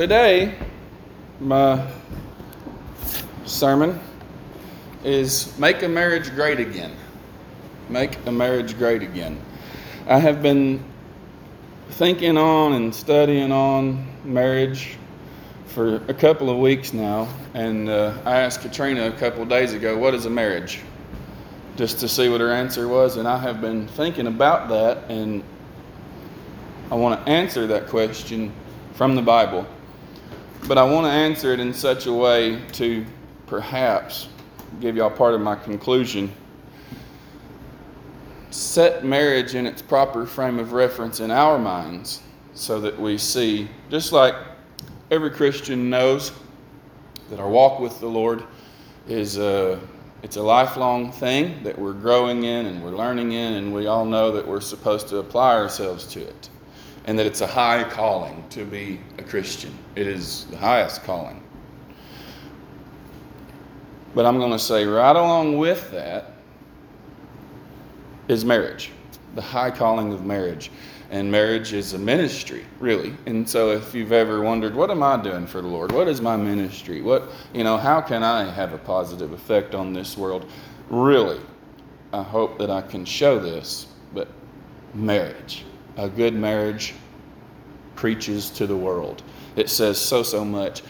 [0.00, 0.54] today,
[1.40, 1.86] my
[3.44, 4.00] sermon
[5.04, 6.96] is Make a Marriage Great Again.
[7.90, 9.38] Make a Marriage Great Again.
[10.06, 10.82] I have been
[11.90, 14.96] thinking on and studying on marriage
[15.66, 19.74] for a couple of weeks now, and uh, I asked Katrina a couple of days
[19.74, 20.80] ago, What is a marriage?
[21.76, 25.44] Just to see what her answer was, and I have been thinking about that, and
[26.90, 28.50] I want to answer that question
[28.94, 29.66] from the Bible.
[30.68, 33.04] But I want to answer it in such a way to
[33.46, 34.28] perhaps
[34.80, 36.32] give y'all part of my conclusion.
[38.50, 42.22] Set marriage in its proper frame of reference in our minds
[42.54, 44.34] so that we see, just like
[45.10, 46.30] every Christian knows,
[47.30, 48.44] that our walk with the Lord
[49.08, 49.80] is a,
[50.22, 54.04] it's a lifelong thing that we're growing in and we're learning in, and we all
[54.04, 56.49] know that we're supposed to apply ourselves to it
[57.10, 59.76] and that it's a high calling to be a Christian.
[59.96, 61.42] It is the highest calling.
[64.14, 66.34] But I'm going to say, right along with that
[68.28, 68.92] is marriage,
[69.34, 70.70] the high calling of marriage.
[71.10, 73.16] And marriage is a ministry, really.
[73.26, 75.90] And so, if you've ever wondered, what am I doing for the Lord?
[75.90, 77.02] What is my ministry?
[77.02, 80.48] What, you know, how can I have a positive effect on this world?
[80.90, 81.40] Really,
[82.12, 84.28] I hope that I can show this, but
[84.94, 85.64] marriage
[85.96, 86.94] a good marriage
[88.00, 89.22] preaches to the world.
[89.56, 90.82] It says so, so much.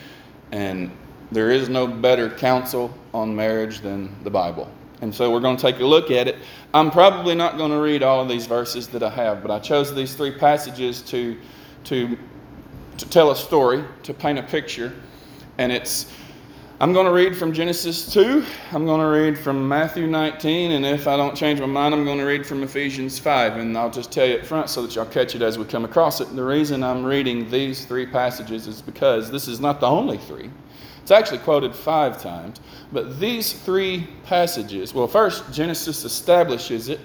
[0.53, 0.93] And
[1.33, 4.71] there is no better counsel on marriage than the Bible.
[5.01, 6.37] And so we're going to take a look at it.
[6.73, 9.59] I'm probably not going to read all of these verses that I have, but I
[9.59, 11.37] chose these three passages to,
[11.85, 12.17] to,
[12.99, 14.93] to tell a story, to paint a picture.
[15.59, 16.13] And it's
[16.83, 18.43] I'm going to read from Genesis 2.
[18.73, 20.71] I'm going to read from Matthew 19.
[20.71, 23.59] And if I don't change my mind, I'm going to read from Ephesians 5.
[23.59, 25.85] And I'll just tell you up front so that y'all catch it as we come
[25.85, 26.35] across it.
[26.35, 30.49] The reason I'm reading these three passages is because this is not the only three.
[31.03, 32.63] It's actually quoted five times.
[32.93, 37.01] But these three passages, well, first, Genesis establishes it.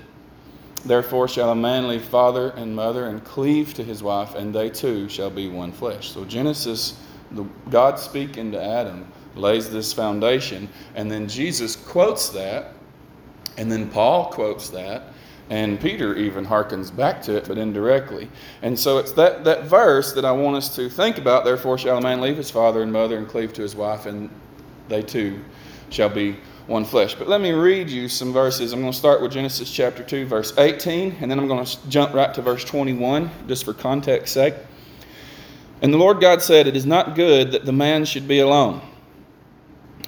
[0.86, 4.70] Therefore, shall a man leave father and mother and cleave to his wife, and they
[4.70, 6.14] two shall be one flesh.
[6.14, 6.98] So, Genesis,
[7.32, 9.06] the, God speaking to Adam
[9.36, 10.70] lays this foundation.
[10.96, 12.74] And then Jesus quotes that,
[13.58, 15.04] and then Paul quotes that,
[15.50, 18.30] and Peter even harkens back to it, but indirectly.
[18.64, 21.46] And so it's that, that verse that I want us to think about.
[21.46, 24.30] Therefore, shall a man leave his father and mother and cleave to his wife, and
[24.88, 25.40] they two
[25.92, 27.14] shall be one flesh.
[27.14, 28.74] But let me read you some verses.
[28.74, 31.90] I'm going to start with Genesis chapter 2, verse 18, and then I'm going to
[31.90, 34.56] jump right to verse 21, just for context sake.
[35.84, 38.82] And the Lord God said, It is not good that the man should be alone.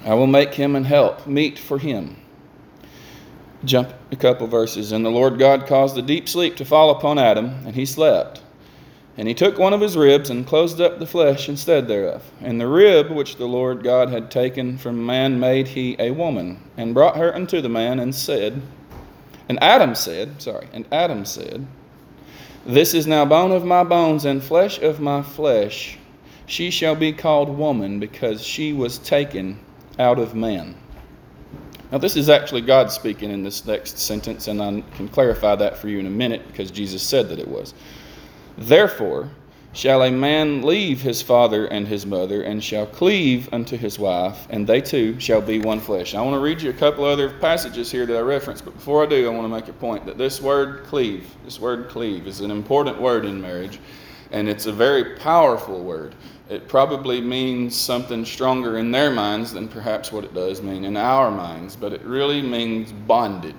[0.04, 2.16] I will make him an help, meet for him.
[3.64, 4.92] Jump a couple verses.
[4.92, 8.42] And the Lord God caused a deep sleep to fall upon Adam, and he slept.
[9.16, 12.30] And he took one of his ribs and closed up the flesh instead thereof.
[12.40, 16.62] And the rib which the Lord God had taken from man made he a woman,
[16.76, 18.62] and brought her unto the man, and said,
[19.48, 21.66] And Adam said, sorry, and Adam said,
[22.64, 25.98] This is now bone of my bones and flesh of my flesh.
[26.46, 29.58] She shall be called woman, because she was taken
[29.98, 30.74] out of man.
[31.90, 35.78] Now, this is actually God speaking in this next sentence, and I can clarify that
[35.78, 37.72] for you in a minute because Jesus said that it was.
[38.58, 39.30] Therefore,
[39.72, 44.46] shall a man leave his father and his mother, and shall cleave unto his wife,
[44.50, 46.14] and they two shall be one flesh.
[46.14, 49.02] I want to read you a couple other passages here that I reference, but before
[49.02, 52.26] I do, I want to make a point that this word cleave, this word cleave,
[52.26, 53.78] is an important word in marriage,
[54.30, 56.14] and it's a very powerful word
[56.48, 60.96] it probably means something stronger in their minds than perhaps what it does mean in
[60.96, 63.54] our minds, but it really means bonded,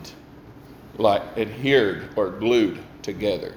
[0.98, 3.54] like adhered or glued together.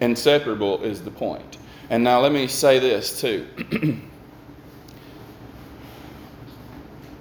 [0.00, 1.56] Inseparable is the point.
[1.88, 3.46] And now let me say this too.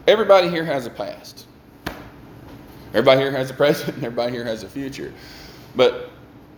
[0.07, 1.47] everybody here has a past.
[2.90, 5.13] Everybody here has a present, everybody here has a future.
[5.78, 6.09] But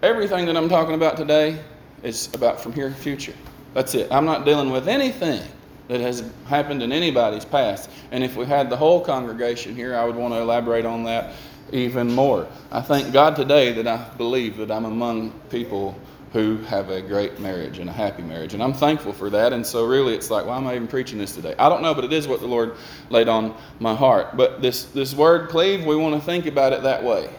[0.01, 1.59] everything that I'm talking about today
[2.07, 3.33] is about from here future.
[3.73, 4.11] That's it.
[4.11, 5.41] I'm not dealing with anything
[5.87, 7.89] that has happened in anybody's past.
[8.11, 11.33] And if we had the whole congregation here, I would want to elaborate on that
[11.71, 12.47] even more.
[12.71, 15.97] I thank God today that I believe that I'm among people
[16.33, 18.53] who have a great marriage and a happy marriage.
[18.53, 19.53] And I'm thankful for that.
[19.53, 21.55] And so, really, it's like, why am I even preaching this today?
[21.57, 22.75] I don't know, but it is what the Lord
[23.09, 24.35] laid on my heart.
[24.35, 27.29] But this, this word cleave, we want to think about it that way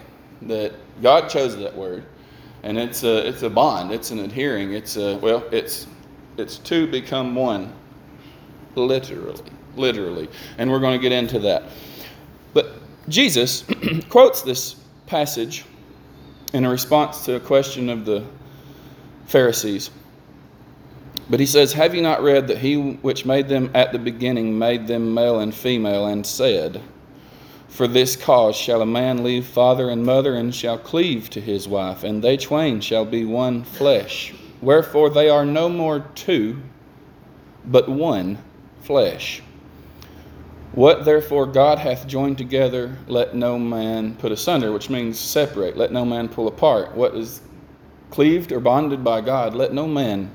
[0.43, 0.73] that
[1.03, 2.05] God chose that word.
[2.63, 5.87] And it's a, it's a bond, it's an adhering, it's a, well, it's
[6.39, 7.73] it's two become one,
[8.77, 9.43] literally.
[9.77, 10.29] Literally.
[10.59, 11.65] And we're going to get into that.
[12.55, 12.75] But
[13.09, 13.65] Jesus
[14.09, 14.77] quotes this
[15.07, 15.65] passage
[16.53, 18.25] in a response to a question of the
[19.27, 19.91] Pharisees.
[21.29, 24.57] But he says, Have you not read that he which made them at the beginning
[24.59, 26.81] made them male and female, and said,
[27.69, 31.69] For this cause shall a man leave father and mother, and shall cleave to his
[31.69, 34.35] wife, and they twain shall be one flesh.
[34.61, 36.61] Wherefore they are no more two,
[37.65, 38.38] but one
[38.81, 39.43] flesh.
[40.73, 45.76] What therefore God hath joined together, let no man put asunder, which means separate.
[45.76, 46.94] Let no man pull apart.
[46.94, 47.41] What is
[48.11, 50.31] cleaved or bonded by God, let no man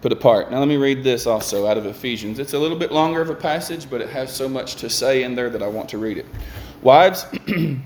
[0.00, 0.50] put apart.
[0.50, 2.38] Now, let me read this also out of Ephesians.
[2.38, 5.22] It's a little bit longer of a passage, but it has so much to say
[5.22, 6.26] in there that I want to read it.
[6.82, 7.26] Wives,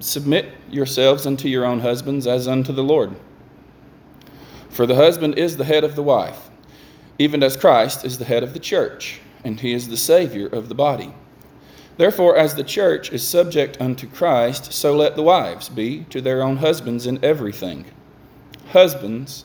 [0.00, 3.14] submit yourselves unto your own husbands as unto the Lord.
[4.68, 6.50] For the husband is the head of the wife,
[7.18, 10.68] even as Christ is the head of the church, and he is the Savior of
[10.68, 11.12] the body.
[11.96, 16.42] Therefore, as the church is subject unto Christ, so let the wives be to their
[16.42, 17.84] own husbands in everything.
[18.72, 19.44] Husbands,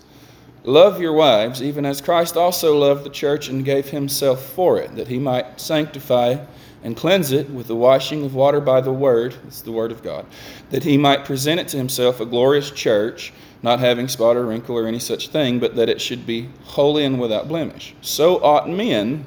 [0.65, 4.95] Love your wives, even as Christ also loved the church and gave himself for it,
[4.95, 6.37] that he might sanctify
[6.83, 10.01] and cleanse it with the washing of water by the word, it's the word of
[10.01, 10.25] God,
[10.71, 13.31] that he might present it to himself a glorious church,
[13.61, 17.05] not having spot or wrinkle or any such thing, but that it should be holy
[17.05, 17.93] and without blemish.
[18.01, 19.25] So ought men,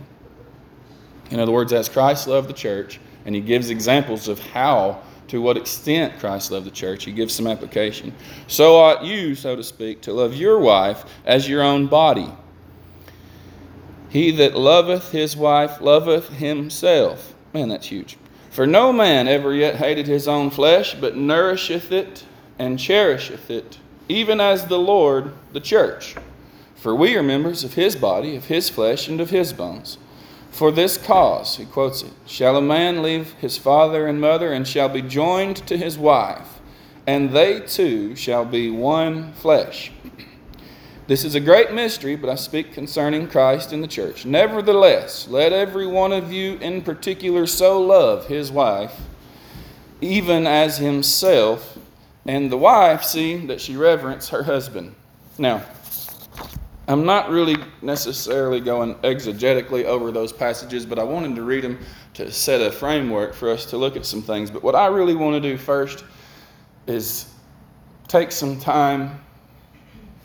[1.31, 5.41] in other words, as Christ loved the church, and he gives examples of how to
[5.41, 7.05] what extent Christ loved the church.
[7.05, 8.15] He gives some application.
[8.47, 12.33] So ought you, so to speak, to love your wife as your own body.
[14.09, 17.35] He that loveth his wife loveth himself.
[17.53, 18.17] Man, that's huge.
[18.51, 22.25] For no man ever yet hated his own flesh, but nourisheth it
[22.59, 23.79] and cherisheth it,
[24.09, 26.17] even as the Lord the church.
[26.75, 29.99] For we are members of his body, of his flesh, and of his bones.
[30.59, 34.67] For this cause, he quotes it, shall a man leave his father and mother and
[34.67, 36.59] shall be joined to his wife,
[37.07, 39.93] and they two shall be one flesh.
[41.07, 44.27] This is a great mystery, but I speak concerning Christ and the church.
[44.27, 48.99] Nevertheless, let every one of you in particular so love his wife,
[50.01, 51.79] even as himself,
[52.27, 54.97] and the wife see that she reverence her husband.
[55.39, 55.63] Now,
[56.89, 61.79] I'm not really necessarily going exegetically over those passages, but I wanted to read them
[62.15, 64.51] to set a framework for us to look at some things.
[64.51, 66.05] But what I really want to do first
[66.87, 67.31] is
[68.09, 69.21] take some time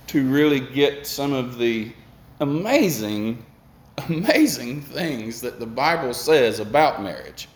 [0.07, 1.91] to really get some of the
[2.39, 3.45] amazing,
[4.07, 7.49] amazing things that the Bible says about marriage.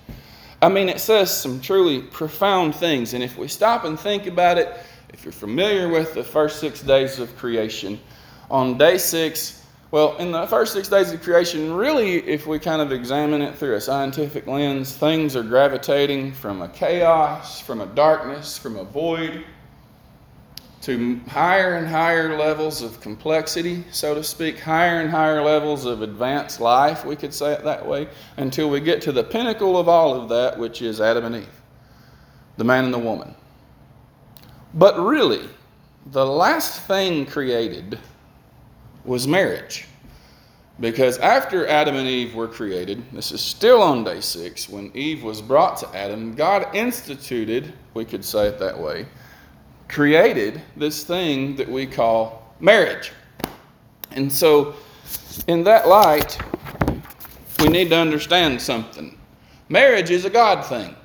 [0.61, 4.57] I mean, it says some truly profound things, and if we stop and think about
[4.57, 4.75] it,
[5.13, 7.97] if you're familiar with the first six days of creation,
[8.49, 12.81] on day six, well, in the first six days of creation, really, if we kind
[12.81, 17.85] of examine it through a scientific lens, things are gravitating from a chaos, from a
[17.85, 19.45] darkness, from a void,
[20.81, 26.01] to higher and higher levels of complexity, so to speak, higher and higher levels of
[26.01, 28.07] advanced life, we could say it that way,
[28.37, 31.61] until we get to the pinnacle of all of that, which is Adam and Eve,
[32.57, 33.35] the man and the woman.
[34.73, 35.49] But really,
[36.05, 37.99] the last thing created
[39.07, 39.85] was marriage.
[40.79, 45.23] Because after Adam and Eve were created, this is still on day six, when Eve
[45.23, 49.07] was brought to Adam, God instituted, we could say it that way,
[49.87, 53.11] created this thing that we call marriage.
[54.11, 54.75] And so,
[55.47, 56.37] in that light,
[57.59, 59.17] we need to understand something.
[59.69, 60.95] Marriage is a God thing.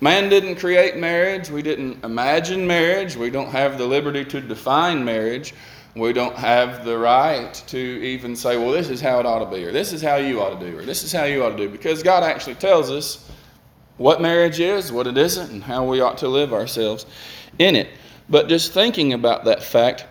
[0.00, 1.50] Man didn't create marriage.
[1.50, 3.16] We didn't imagine marriage.
[3.16, 5.54] We don't have the liberty to define marriage.
[5.96, 9.56] We don't have the right to even say, well, this is how it ought to
[9.56, 11.50] be, or this is how you ought to do, or this is how you ought
[11.50, 13.30] to do, because God actually tells us
[13.96, 17.06] what marriage is, what it isn't, and how we ought to live ourselves
[17.58, 17.88] in it.
[18.28, 20.04] But just thinking about that fact,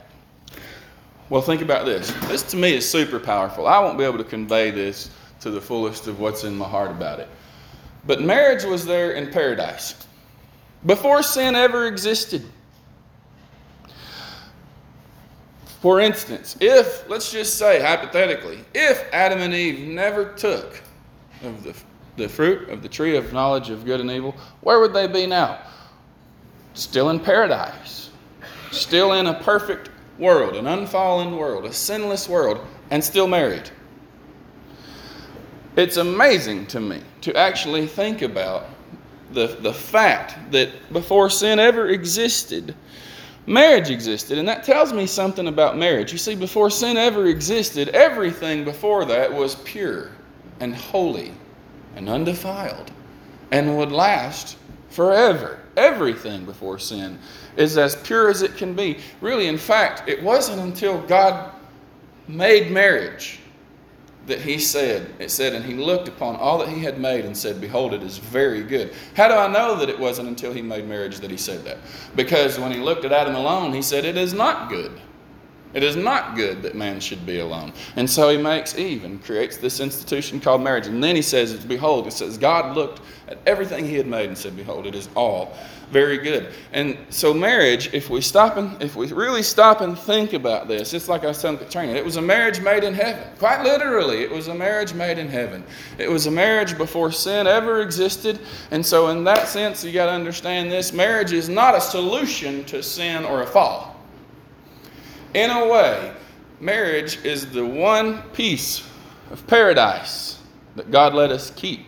[1.30, 2.12] well, think about this.
[2.28, 3.68] This to me is super powerful.
[3.68, 5.12] I won't be able to convey this
[5.42, 7.30] to the fullest of what's in my heart about it.
[8.08, 9.94] But marriage was there in paradise
[10.88, 12.44] before sin ever existed.
[15.86, 20.82] For instance, if, let's just say hypothetically, if Adam and Eve never took
[21.44, 21.76] of the,
[22.18, 25.28] the fruit of the tree of knowledge of good and evil, where would they be
[25.28, 25.60] now?
[26.74, 28.10] Still in paradise,
[28.72, 33.70] still in a perfect world, an unfallen world, a sinless world, and still married.
[35.76, 38.66] It's amazing to me to actually think about
[39.34, 42.74] the, the fact that before sin ever existed,
[43.46, 44.38] marriage existed.
[44.38, 46.12] And that tells me something about marriage.
[46.12, 50.12] You see, before sin ever existed, everything before that was pure
[50.60, 51.34] and holy
[51.96, 52.92] and undefiled
[53.52, 54.58] and would last
[54.90, 55.60] forever.
[55.78, 57.20] Everything before sin
[57.58, 58.98] is as pure as it can be.
[59.22, 61.52] Really, in fact, it wasn't until God
[62.28, 63.40] made marriage
[64.28, 67.38] that he said, it said, and he looked upon all that he had made and
[67.38, 68.94] said, Behold, it is very good.
[69.16, 71.78] How do I know that it wasn't until he made marriage that he said that?
[72.16, 75.00] Because when he looked at Adam alone, he said, It is not good.
[75.76, 77.74] It is not good that man should be alone.
[77.98, 80.88] And so he makes Eve and creates this institution called marriage.
[80.88, 84.38] And then he says, Behold, it says, God looked at everything he had made and
[84.38, 85.54] said, Behold, it is all
[85.92, 86.52] very good.
[86.74, 90.94] And so marriage, if we stop and if we really stop and think about this,
[90.94, 93.24] it's like I was telling Katrina, it was a marriage made in heaven.
[93.38, 95.64] Quite literally, it was a marriage made in heaven.
[95.98, 98.40] It was a marriage before sin ever existed.
[98.72, 102.64] And so in that sense, you got to understand this marriage is not a solution
[102.66, 103.96] to sin or a fall.
[105.34, 106.14] In a way,
[106.60, 108.88] marriage is the one piece
[109.32, 110.40] of paradise
[110.76, 111.88] that God let us keep.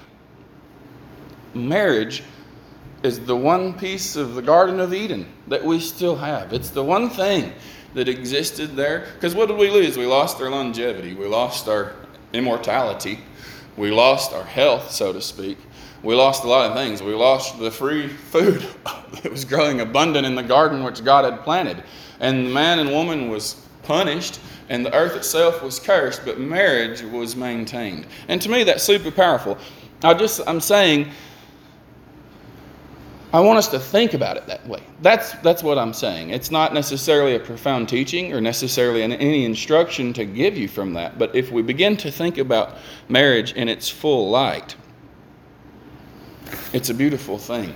[1.53, 2.23] Marriage
[3.03, 6.53] is the one piece of the Garden of Eden that we still have.
[6.53, 7.53] It's the one thing
[7.93, 9.07] that existed there.
[9.15, 9.97] Because what did we lose?
[9.97, 11.93] We lost our longevity, we lost our
[12.33, 13.19] immortality,
[13.75, 15.57] we lost our health, so to speak.
[16.03, 17.01] We lost a lot of things.
[17.01, 21.43] We lost the free food that was growing abundant in the garden which God had
[21.43, 21.83] planted
[22.19, 24.39] and man and woman was punished
[24.69, 29.11] and the earth itself was cursed but marriage was maintained and to me that's super
[29.11, 29.57] powerful
[30.03, 31.09] i just i'm saying
[33.33, 36.51] i want us to think about it that way that's that's what i'm saying it's
[36.51, 41.35] not necessarily a profound teaching or necessarily any instruction to give you from that but
[41.35, 42.77] if we begin to think about
[43.09, 44.75] marriage in its full light
[46.73, 47.75] it's a beautiful thing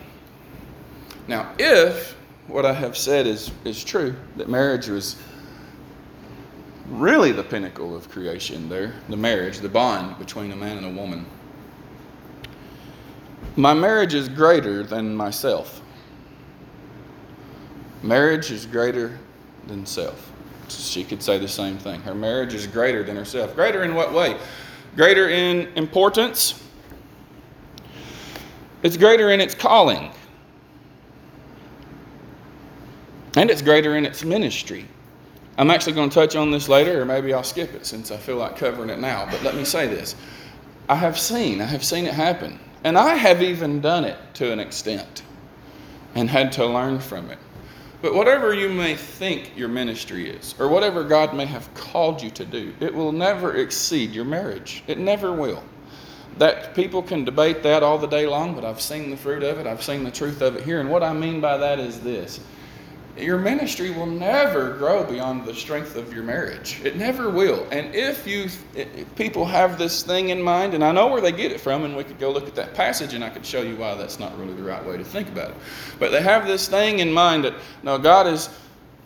[1.27, 2.15] now if
[2.51, 5.15] what I have said is, is true that marriage was
[6.89, 11.01] really the pinnacle of creation there, the marriage, the bond between a man and a
[11.01, 11.25] woman.
[13.55, 15.81] My marriage is greater than myself.
[18.01, 19.20] Marriage is greater
[19.67, 20.31] than self.
[20.70, 22.01] She could say the same thing.
[22.01, 23.53] Her marriage is greater than herself.
[23.55, 24.38] Greater in what way?
[24.96, 26.63] Greater in importance.
[28.84, 30.12] It's greater in its calling.
[33.36, 34.88] And it's greater in its ministry.
[35.58, 38.17] I'm actually going to touch on this later, or maybe I'll skip it since I
[38.17, 39.27] feel like covering it now.
[39.29, 40.15] But let me say this
[40.89, 42.60] I have seen, I have seen it happen.
[42.84, 45.24] And I have even done it to an extent
[46.16, 47.38] and had to learn from it.
[48.02, 52.32] But whatever you may think your ministry is, or whatever God may have called you
[52.32, 54.84] to do, it will never exceed your marriage.
[54.88, 55.64] It never will.
[56.38, 59.60] That people can debate that all the day long, but I've seen the fruit of
[59.60, 59.68] it.
[59.68, 60.80] I've seen the truth of it here.
[60.80, 62.40] And what I mean by that is this
[63.18, 66.80] your ministry will never grow beyond the strength of your marriage.
[66.84, 67.68] It never will.
[67.72, 71.32] And if you if people have this thing in mind, and I know where they
[71.32, 73.62] get it from, and we could go look at that passage, and I could show
[73.62, 75.58] you why that's not really the right way to think about it.
[76.00, 77.53] But they have this thing in mind that
[77.84, 78.50] no, God has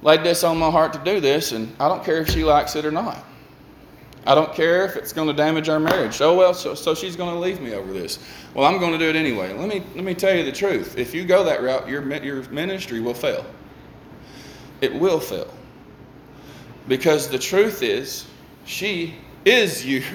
[0.01, 2.75] laid this on my heart to do this, and I don't care if she likes
[2.75, 3.23] it or not.
[4.27, 6.19] I don't care if it's going to damage our marriage.
[6.21, 8.19] Oh well, so, so she's going to leave me over this.
[8.53, 9.53] Well, I'm going to do it anyway.
[9.53, 10.97] Let me let me tell you the truth.
[10.97, 13.45] If you go that route, your your ministry will fail
[14.85, 15.51] it will fail.
[16.87, 18.25] Because the truth is,
[18.65, 20.03] she is you.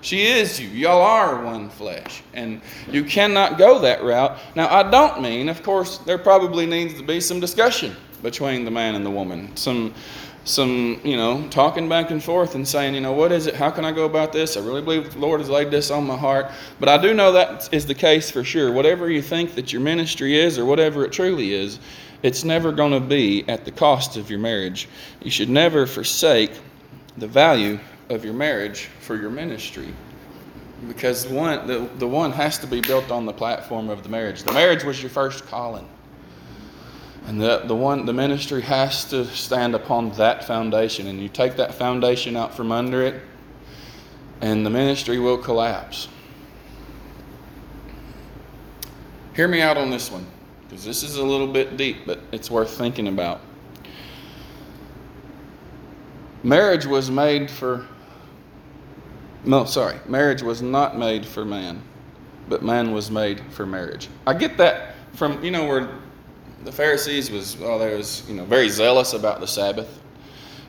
[0.00, 0.68] She is you.
[0.68, 2.22] Y'all are one flesh.
[2.32, 4.38] And you cannot go that route.
[4.54, 8.70] Now, I don't mean, of course, there probably needs to be some discussion between the
[8.70, 9.56] man and the woman.
[9.56, 9.92] Some,
[10.44, 13.56] some, you know, talking back and forth and saying, you know, what is it?
[13.56, 14.56] How can I go about this?
[14.56, 16.52] I really believe the Lord has laid this on my heart.
[16.78, 18.70] But I do know that is the case for sure.
[18.70, 21.80] Whatever you think that your ministry is or whatever it truly is,
[22.22, 24.88] it's never going to be at the cost of your marriage.
[25.22, 26.52] You should never forsake
[27.16, 27.78] the value
[28.10, 29.94] of your marriage for your ministry
[30.86, 34.44] because one, the, the one has to be built on the platform of the marriage.
[34.44, 35.88] The marriage was your first calling.
[37.26, 41.08] And the, the one the ministry has to stand upon that foundation.
[41.08, 43.20] And you take that foundation out from under it,
[44.40, 46.08] and the ministry will collapse.
[49.34, 50.26] Hear me out on this one
[50.68, 53.40] because this is a little bit deep, but it's worth thinking about.
[56.42, 57.86] Marriage was made for,
[59.44, 61.82] no, sorry, marriage was not made for man,
[62.48, 64.08] but man was made for marriage.
[64.26, 65.88] I get that from, you know, where
[66.64, 70.00] the Pharisees was, well, they was, you know, very zealous about the Sabbath.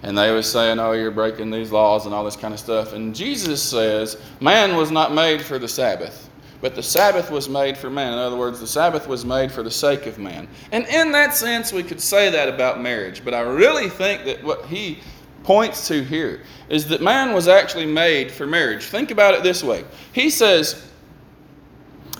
[0.01, 2.93] And they was saying, oh, you're breaking these laws and all this kind of stuff.
[2.93, 6.28] And Jesus says, man was not made for the Sabbath
[6.61, 8.13] but the Sabbath was made for man.
[8.13, 10.47] In other words, the Sabbath was made for the sake of man.
[10.71, 13.23] And in that sense, we could say that about marriage.
[13.23, 14.99] But I really think that what he
[15.43, 18.83] points to here is that man was actually made for marriage.
[18.85, 20.85] Think about it this way He says,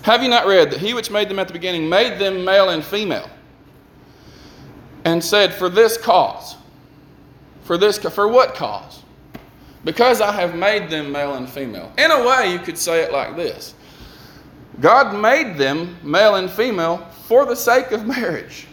[0.02, 2.70] Have you not read that he which made them at the beginning made them male
[2.70, 3.28] and female?
[5.04, 6.56] And said, For this cause.
[7.64, 9.02] For this, for what cause?
[9.84, 11.92] Because I have made them male and female.
[11.96, 13.74] In a way, you could say it like this
[14.80, 18.66] God made them male and female for the sake of marriage.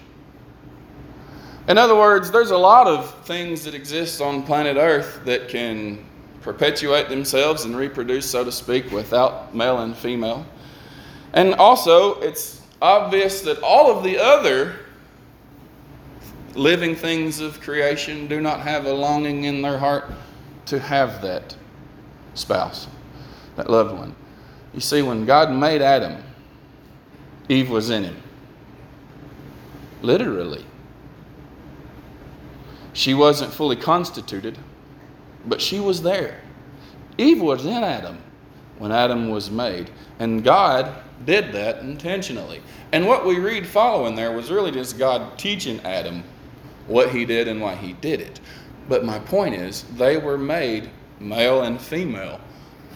[1.67, 6.03] In other words, there's a lot of things that exist on planet Earth that can
[6.41, 10.45] perpetuate themselves and reproduce, so to speak, without male and female.
[11.33, 14.77] And also, it's obvious that all of the other
[16.55, 20.05] living things of creation do not have a longing in their heart
[20.67, 21.53] to have that
[22.33, 22.87] spouse,
[23.57, 24.15] that loved one.
[24.73, 26.23] You see, when God made Adam,
[27.49, 28.21] Eve was in him.
[30.01, 30.65] Literally.
[32.93, 34.57] She wasn't fully constituted,
[35.45, 36.41] but she was there.
[37.17, 38.17] Eve was in Adam
[38.77, 39.89] when Adam was made.
[40.19, 40.95] And God
[41.25, 42.61] did that intentionally.
[42.91, 46.23] And what we read following there was really just God teaching Adam
[46.87, 48.39] what he did and why he did it.
[48.87, 52.39] But my point is, they were made male and female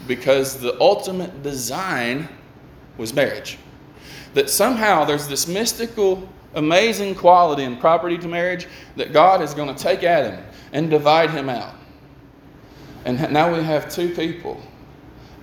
[0.08, 2.28] because the ultimate design
[2.98, 3.58] was marriage.
[4.34, 9.74] That somehow there's this mystical, amazing quality and property to marriage that God is going
[9.74, 10.44] to take Adam
[10.74, 11.76] and divide him out.
[13.06, 14.62] And now we have two people.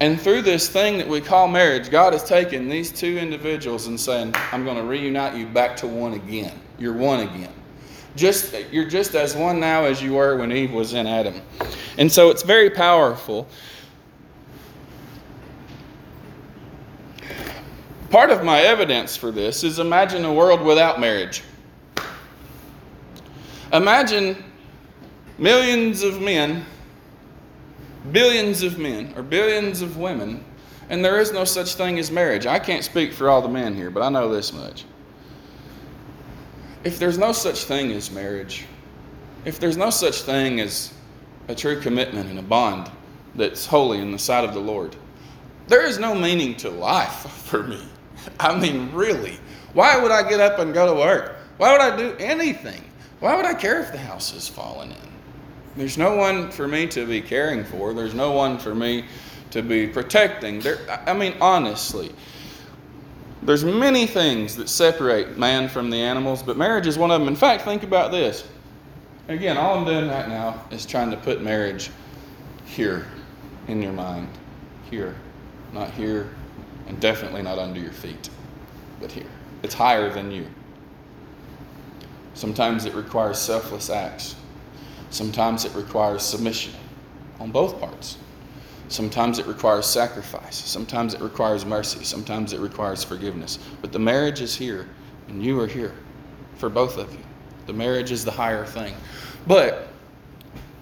[0.00, 3.98] And through this thing that we call marriage, God has taken these two individuals and
[3.98, 6.52] saying, I'm going to reunite you back to one again.
[6.78, 7.52] You're one again.
[8.14, 11.42] Just, you're just as one now as you were when Eve was in Adam.
[11.98, 13.48] And so it's very powerful.
[18.10, 21.42] Part of my evidence for this is imagine a world without marriage.
[23.72, 24.42] Imagine
[25.36, 26.64] millions of men,
[28.12, 30.42] billions of men, or billions of women,
[30.88, 32.46] and there is no such thing as marriage.
[32.46, 34.84] I can't speak for all the men here, but I know this much
[36.84, 38.64] if there's no such thing as marriage,
[39.44, 40.92] if there's no such thing as
[41.48, 42.90] a true commitment and a bond
[43.34, 44.94] that's holy in the sight of the Lord,
[45.66, 47.12] there is no meaning to life
[47.44, 47.82] for me.
[48.40, 49.38] I mean, really.
[49.72, 51.36] Why would I get up and go to work?
[51.58, 52.82] Why would I do anything?
[53.20, 54.96] Why would I care if the house is falling in?
[55.76, 57.94] There's no one for me to be caring for.
[57.94, 59.04] There's no one for me
[59.50, 60.60] to be protecting.
[60.60, 62.12] There, I mean, honestly,
[63.42, 67.28] there's many things that separate man from the animals, but marriage is one of them.
[67.28, 68.46] In fact, think about this.
[69.28, 71.90] Again, all I'm doing right now is trying to put marriage
[72.64, 73.06] here
[73.68, 74.28] in your mind.
[74.90, 75.14] Here.
[75.72, 76.30] Not here,
[76.88, 78.30] and definitely not under your feet,
[79.00, 79.30] but here.
[79.62, 80.46] It's higher than you.
[82.34, 84.36] Sometimes it requires selfless acts.
[85.10, 86.72] Sometimes it requires submission
[87.40, 88.18] on both parts.
[88.88, 90.56] Sometimes it requires sacrifice.
[90.56, 92.04] Sometimes it requires mercy.
[92.04, 93.58] Sometimes it requires forgiveness.
[93.82, 94.88] But the marriage is here,
[95.28, 95.94] and you are here
[96.56, 97.20] for both of you.
[97.66, 98.94] The marriage is the higher thing.
[99.46, 99.87] But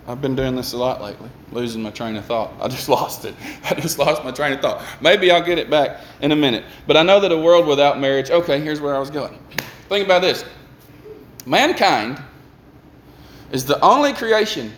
[0.08, 2.52] I've been doing this a lot lately, losing my train of thought.
[2.60, 3.34] I just lost it.
[3.64, 4.84] I just lost my train of thought.
[5.00, 6.64] Maybe I'll get it back in a minute.
[6.86, 9.38] But I know that a world without marriage, okay, here's where I was going.
[9.88, 10.44] Think about this
[11.44, 12.20] mankind
[13.52, 14.72] is the only creation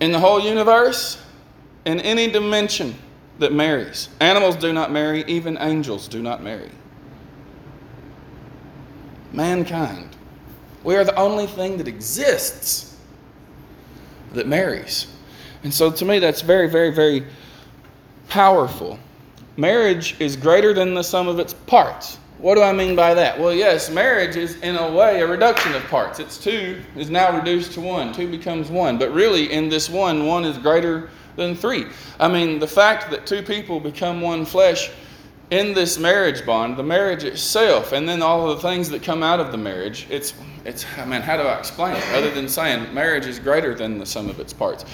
[0.00, 1.22] in the whole universe
[1.84, 2.94] in any dimension
[3.38, 4.08] that marries.
[4.20, 6.70] Animals do not marry, even angels do not marry.
[9.32, 10.16] Mankind.
[10.84, 12.91] We are the only thing that exists
[14.34, 15.06] that marries.
[15.64, 17.24] And so to me, that's very, very, very
[18.28, 18.98] powerful.
[19.56, 22.18] Marriage is greater than the sum of its parts.
[22.38, 23.38] What do I mean by that?
[23.38, 26.18] Well, yes, marriage is in a way a reduction of parts.
[26.18, 28.12] It's two is now reduced to one.
[28.12, 28.98] Two becomes one.
[28.98, 31.86] But really, in this one, one is greater than three.
[32.18, 34.90] I mean, the fact that two people become one flesh
[35.52, 39.22] in this marriage bond, the marriage itself, and then all of the things that come
[39.22, 40.32] out of the marriage, it's,
[40.64, 42.02] it's, I mean, how do I explain it?
[42.14, 44.86] Other than saying marriage is greater than the sum of its parts.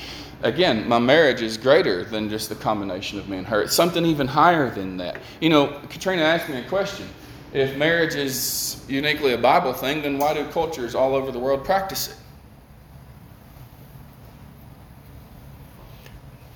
[0.42, 3.62] Again, my marriage is greater than just the combination of me and her.
[3.62, 5.20] It's something even higher than that.
[5.40, 7.06] You know, Katrina asked me a question.
[7.52, 11.64] If marriage is uniquely a Bible thing, then why do cultures all over the world
[11.64, 12.16] practice it?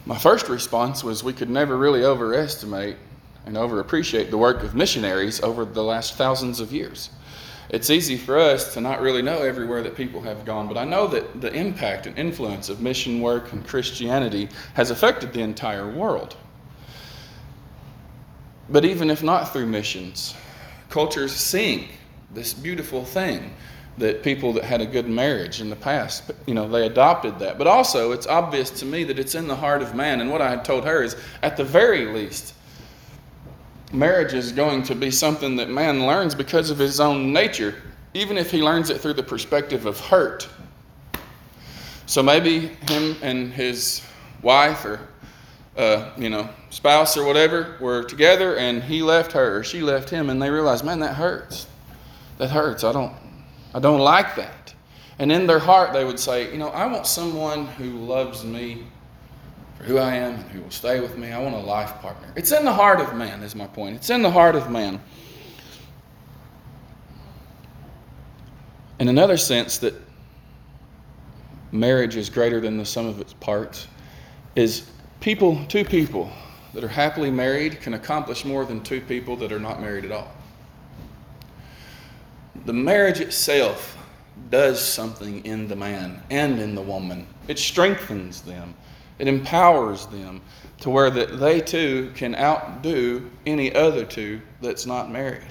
[0.06, 2.96] My first response was we could never really overestimate
[3.46, 7.10] and overappreciate the work of missionaries over the last thousands of years.
[7.70, 10.84] It's easy for us to not really know everywhere that people have gone, but I
[10.84, 15.90] know that the impact and influence of mission work and Christianity has affected the entire
[15.90, 16.36] world.
[18.68, 20.34] But even if not through missions,
[20.90, 21.88] cultures seeing
[22.32, 23.54] this beautiful thing
[23.98, 27.58] that people that had a good marriage in the past, you know, they adopted that.
[27.58, 30.20] But also, it's obvious to me that it's in the heart of man.
[30.20, 32.54] And what I had told her is, at the very least,
[33.92, 37.74] marriage is going to be something that man learns because of his own nature,
[38.14, 40.48] even if he learns it through the perspective of hurt.
[42.06, 44.02] So maybe him and his
[44.42, 45.00] wife or
[45.76, 50.10] uh, you know spouse or whatever were together and he left her or she left
[50.10, 51.66] him and they realized man that hurts.
[52.38, 52.84] That hurts.
[52.84, 53.14] I don't
[53.74, 54.74] i don't like that.
[55.18, 58.84] And in their heart they would say you know i want someone who loves me
[59.82, 62.32] for who i am and who will stay with me i want a life partner
[62.36, 65.00] it's in the heart of man is my point it's in the heart of man
[68.98, 69.94] in another sense that
[71.72, 73.88] marriage is greater than the sum of its parts
[74.54, 74.88] is
[75.20, 76.30] people, two people
[76.74, 80.12] that are happily married can accomplish more than two people that are not married at
[80.12, 80.30] all.
[82.66, 83.98] The marriage itself
[84.50, 87.26] does something in the man and in the woman.
[87.48, 88.74] It strengthens them.
[89.22, 90.40] It empowers them
[90.80, 95.46] to where that they too can outdo any other two that's not married.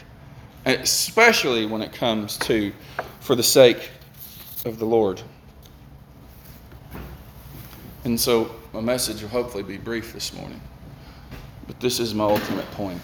[0.65, 2.73] especially when it comes to
[3.21, 3.89] for the sake
[4.65, 5.21] of the Lord.
[8.03, 10.59] And so my message will hopefully be brief this morning.
[11.65, 12.99] But this is my ultimate point.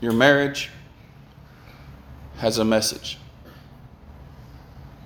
[0.00, 0.70] Your marriage
[2.38, 3.18] has a message,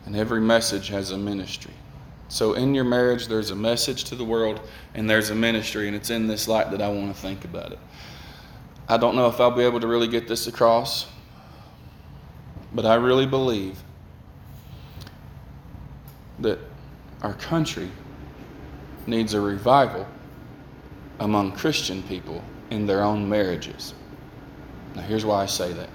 [0.07, 1.75] and every message has a ministry.
[2.29, 4.61] So, in your marriage, there's a message to the world,
[4.95, 7.73] and there's a ministry, and it's in this light that I want to think about
[7.73, 7.79] it.
[8.89, 11.07] I don't know if I'll be able to really get this across,
[12.73, 13.79] but I really believe
[16.41, 16.59] that
[17.23, 17.91] our country
[19.07, 20.07] needs a revival
[21.21, 23.95] among Christian people in their own marriages.
[24.95, 25.89] Now, here's why I say that.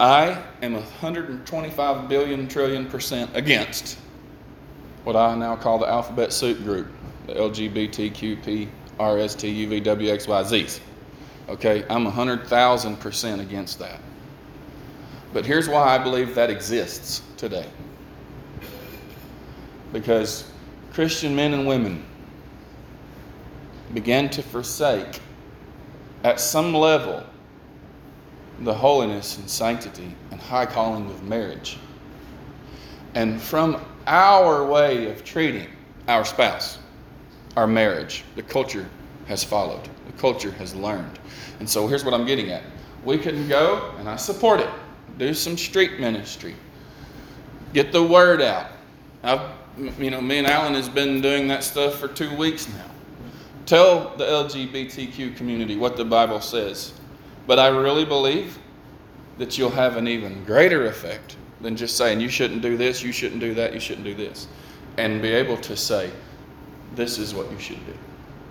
[0.00, 3.98] I am 125 billion trillion percent against
[5.04, 6.88] what I now call the alphabet soup group,
[7.26, 10.80] the LGBTQP, RST, UVWXYZs.
[11.48, 14.00] Okay, I'm 100,000 percent against that.
[15.32, 17.66] But here's why I believe that exists today.
[19.92, 20.50] Because
[20.92, 22.04] Christian men and women
[23.92, 25.20] began to forsake,
[26.22, 27.24] at some level,
[28.60, 31.78] the holiness and sanctity and high calling of marriage.
[33.14, 35.68] And from our way of treating
[36.08, 36.78] our spouse,
[37.56, 38.88] our marriage, the culture
[39.26, 41.18] has followed, the culture has learned.
[41.60, 42.62] And so here's what I'm getting at
[43.04, 44.70] we can go, and I support it,
[45.18, 46.54] do some street ministry,
[47.74, 48.70] get the word out.
[49.22, 49.50] I've
[49.98, 52.90] you know, me and Alan has been doing that stuff for two weeks now.
[53.66, 56.92] Tell the LGBTQ community what the Bible says.
[57.46, 58.58] But I really believe
[59.38, 63.10] that you'll have an even greater effect than just saying, you shouldn't do this, you
[63.10, 64.46] shouldn't do that, you shouldn't do this.
[64.96, 66.10] And be able to say,
[66.94, 67.94] this is what you should do.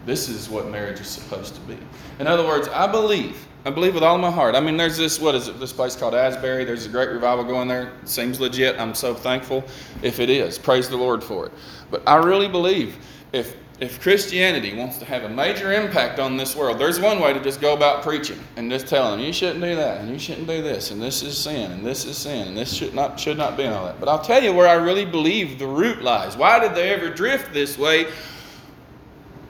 [0.06, 1.78] This is what marriage is supposed to be.
[2.19, 4.56] In other words, I believe I believe with all my heart.
[4.56, 6.65] I mean, there's this, what is it, this place called Asbury.
[6.65, 7.93] There's a great revival going there.
[8.04, 8.78] Seems legit.
[8.78, 9.63] I'm so thankful
[10.02, 10.58] if it is.
[10.58, 11.54] Praise the Lord for it.
[11.89, 12.97] But I really believe
[13.32, 17.33] if, if Christianity wants to have a major impact on this world, there's one way
[17.33, 20.19] to just go about preaching and just tell them, you shouldn't do that, and you
[20.19, 23.19] shouldn't do this, and this is sin, and this is sin, and this should not,
[23.19, 23.99] should not be and all that.
[23.99, 26.38] But I'll tell you where I really believe the root lies.
[26.38, 28.05] Why did they ever drift this way?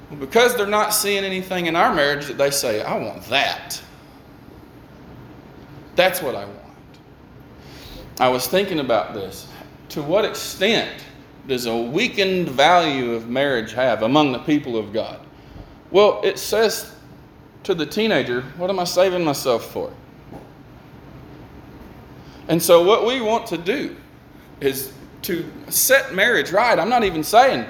[0.09, 3.81] Well, because they're not seeing anything in our marriage that they say, I want that.
[5.95, 6.59] That's what I want.
[8.19, 9.47] I was thinking about this.
[9.89, 11.03] To what extent
[11.47, 15.19] does a weakened value of marriage have among the people of God?
[15.91, 16.93] Well, it says
[17.63, 19.91] to the teenager, What am I saving myself for?
[22.47, 23.95] And so, what we want to do
[24.60, 26.77] is to set marriage right.
[26.77, 27.65] I'm not even saying,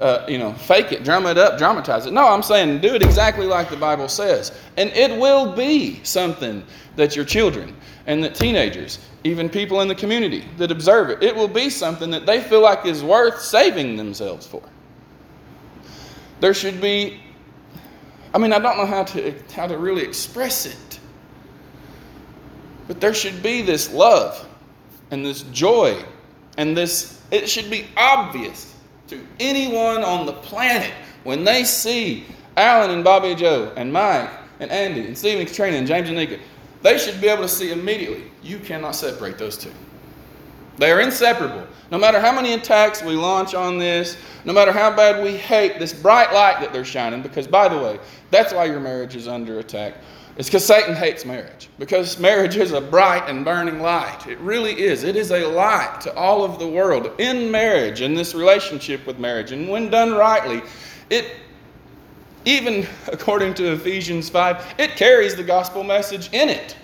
[0.00, 2.12] uh, you know, fake it, drum it up, dramatize it.
[2.12, 4.52] No, I'm saying do it exactly like the Bible says.
[4.76, 6.64] And it will be something
[6.96, 7.74] that your children
[8.06, 12.10] and that teenagers, even people in the community that observe it, it will be something
[12.10, 14.62] that they feel like is worth saving themselves for.
[16.38, 17.20] There should be,
[18.32, 21.00] I mean, I don't know how to, how to really express it,
[22.86, 24.46] but there should be this love
[25.10, 26.00] and this joy
[26.56, 28.74] and this, it should be obvious
[29.08, 30.92] to anyone on the planet
[31.24, 32.24] when they see
[32.56, 36.38] Alan and Bobby Joe and Mike and Andy and Stephen Katrina and James and Nika
[36.82, 39.72] they should be able to see immediately you cannot separate those two.
[40.78, 41.66] They are inseparable.
[41.90, 45.78] No matter how many attacks we launch on this, no matter how bad we hate
[45.78, 47.98] this bright light that they're shining, because by the way,
[48.30, 49.94] that's why your marriage is under attack.
[50.36, 51.70] It's because Satan hates marriage.
[51.78, 54.26] Because marriage is a bright and burning light.
[54.26, 55.02] It really is.
[55.02, 59.18] It is a light to all of the world in marriage, in this relationship with
[59.18, 59.52] marriage.
[59.52, 60.60] And when done rightly,
[61.08, 61.36] it
[62.46, 66.76] even according to Ephesians 5, it carries the gospel message in it.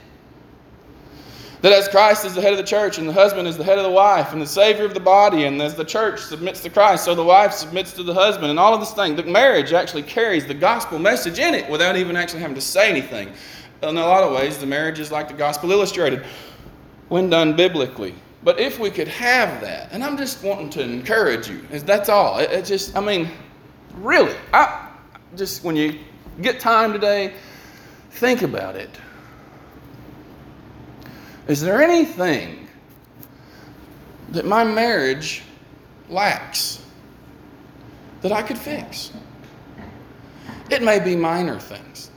[1.62, 3.79] That as Christ is the head of the church, and the husband is the head
[3.79, 6.70] of the wife, and the Savior of the body, and as the church submits to
[6.70, 9.72] Christ, so the wife submits to the husband, and all of this thing, the marriage
[9.72, 13.33] actually carries the gospel message in it without even actually having to say anything.
[13.85, 16.25] In a lot of ways, the marriage is like the gospel illustrated
[17.09, 18.16] when done biblically.
[18.42, 22.40] But if we could have that, and I'm just wanting to encourage you, that's all.
[22.40, 23.31] It, it just, I mean,
[23.94, 24.91] really, I
[25.37, 25.99] just when you
[26.40, 27.35] get time today,
[28.11, 28.90] think about it.
[31.49, 32.68] Is there anything
[34.31, 35.42] that my marriage
[36.09, 36.85] lacks
[38.21, 39.12] that I could fix?
[40.71, 42.11] It may be minor things,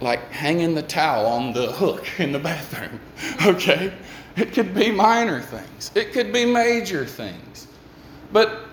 [0.00, 3.00] like hanging the towel on the hook in the bathroom,
[3.46, 3.92] okay?
[4.36, 7.66] It could be minor things, it could be major things.
[8.32, 8.65] But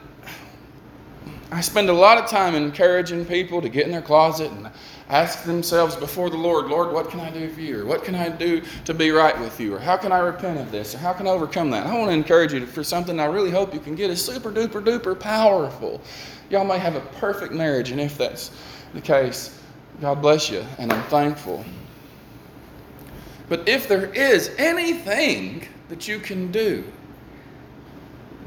[1.53, 4.71] I spend a lot of time encouraging people to get in their closet and
[5.09, 7.81] ask themselves before the Lord, Lord, what can I do for you?
[7.81, 9.75] Or what can I do to be right with you?
[9.75, 10.95] Or how can I repent of this?
[10.95, 11.85] Or how can I overcome that?
[11.85, 14.51] I want to encourage you for something I really hope you can get is super
[14.51, 16.01] duper duper powerful.
[16.49, 18.49] Y'all may have a perfect marriage, and if that's
[18.95, 19.59] the case,
[20.01, 21.63] God bless you, and I'm thankful.
[23.47, 26.83] But if there is anything that you can do,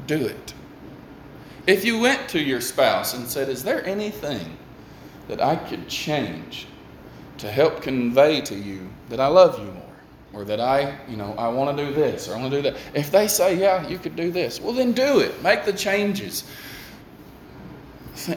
[0.07, 0.53] do it.
[1.67, 4.57] If you went to your spouse and said, Is there anything
[5.27, 6.65] that I could change
[7.39, 9.83] to help convey to you that I love you more?
[10.31, 12.69] Or that I, you know, I want to do this or I want to do
[12.69, 12.79] that.
[12.93, 15.43] If they say, Yeah, you could do this, well, then do it.
[15.43, 16.45] Make the changes.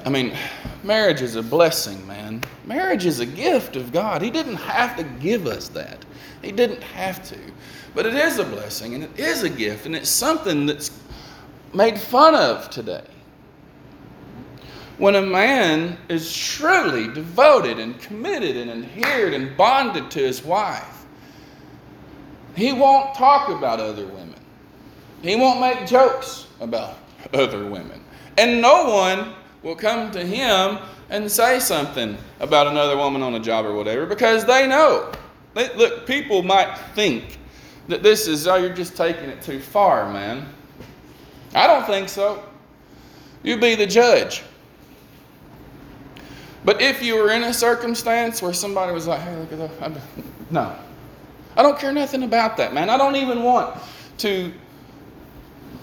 [0.05, 0.37] I mean,
[0.83, 2.43] marriage is a blessing, man.
[2.67, 4.23] Marriage is a gift of God.
[4.23, 6.05] He didn't have to give us that.
[6.43, 7.39] He didn't have to.
[7.95, 10.91] But it is a blessing and it is a gift and it's something that's
[11.73, 13.05] made fun of today
[15.01, 21.07] when a man is truly devoted and committed and adhered and bonded to his wife,
[22.55, 24.35] he won't talk about other women.
[25.23, 26.99] He won't make jokes about
[27.33, 28.05] other women.
[28.37, 29.33] And no one
[29.63, 34.05] will come to him and say something about another woman on a job or whatever
[34.05, 35.11] because they know.
[35.55, 37.39] They, look, people might think
[37.89, 40.47] that this is, oh, you're just taking it too far, man.
[41.55, 42.45] I don't think so.
[43.43, 44.43] You be the judge.
[46.65, 50.03] But if you were in a circumstance where somebody was like, hey, look at that.
[50.51, 50.77] No.
[51.57, 52.91] I don't care nothing about that, man.
[52.91, 53.81] I don't even want
[54.19, 54.53] to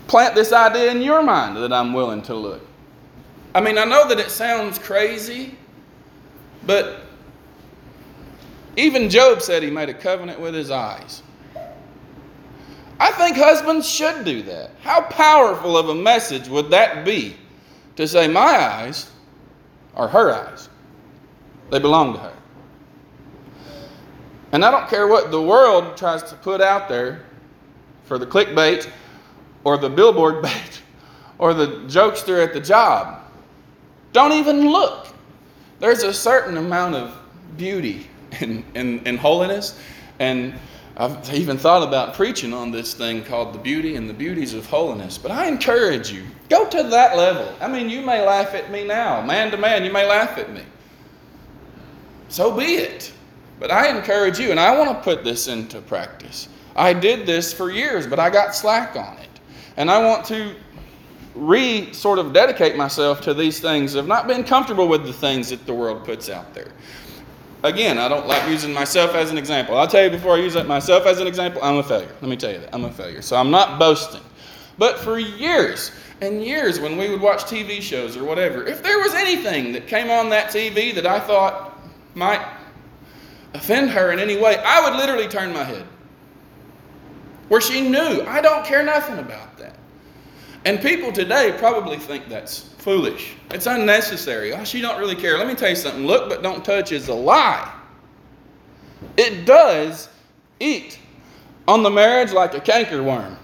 [0.07, 2.65] plant this idea in your mind that I'm willing to look.
[3.55, 5.55] I mean, I know that it sounds crazy,
[6.65, 7.01] but
[8.75, 11.23] even Job said he made a covenant with his eyes.
[12.99, 14.71] I think husbands should do that.
[14.81, 17.35] How powerful of a message would that be
[17.95, 19.11] to say, My eyes
[19.97, 20.69] are her eyes.
[21.69, 22.33] They belong to her.
[24.53, 27.25] And I don't care what the world tries to put out there
[28.05, 28.89] for the clickbait
[29.65, 30.81] or the billboard bait
[31.39, 33.21] or the jokester at the job.
[34.13, 35.07] Don't even look.
[35.79, 37.17] There's a certain amount of
[37.57, 38.07] beauty
[38.39, 39.79] in, in, in holiness.
[40.19, 40.53] And
[40.97, 44.65] I've even thought about preaching on this thing called the beauty and the beauties of
[44.65, 45.17] holiness.
[45.17, 47.55] But I encourage you, go to that level.
[47.61, 50.51] I mean, you may laugh at me now, man to man, you may laugh at
[50.51, 50.63] me
[52.29, 53.11] so be it.
[53.59, 56.47] But I encourage you, and I want to put this into practice.
[56.75, 59.29] I did this for years, but I got slack on it.
[59.77, 60.55] And I want to
[61.33, 65.49] re sort of dedicate myself to these things of not being comfortable with the things
[65.49, 66.71] that the world puts out there.
[67.63, 69.77] Again, I don't like using myself as an example.
[69.77, 72.13] I'll tell you before I use myself as an example, I'm a failure.
[72.21, 72.73] Let me tell you that.
[72.73, 73.21] I'm a failure.
[73.21, 74.21] So I'm not boasting.
[74.77, 75.91] But for years
[76.21, 79.87] and years, when we would watch TV shows or whatever, if there was anything that
[79.87, 81.79] came on that TV that I thought,
[82.13, 82.45] might
[83.53, 85.85] offend her in any way, I would literally turn my head.
[87.47, 89.75] Where she knew, I don't care nothing about that.
[90.65, 93.33] And people today probably think that's foolish.
[93.51, 94.53] It's unnecessary.
[94.53, 95.37] Oh, she don't really care.
[95.37, 96.07] Let me tell you something.
[96.07, 97.69] Look but don't touch is a lie.
[99.17, 100.07] It does
[100.61, 100.97] eat
[101.67, 103.35] on the marriage like a cankerworm.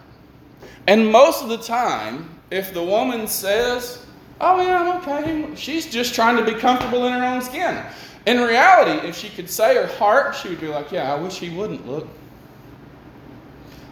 [0.87, 4.05] And most of the time, if the woman says,
[4.39, 7.83] Oh, yeah, I'm okay, she's just trying to be comfortable in her own skin.
[8.25, 11.37] In reality, if she could say her heart, she would be like, Yeah, I wish
[11.37, 12.07] he wouldn't look.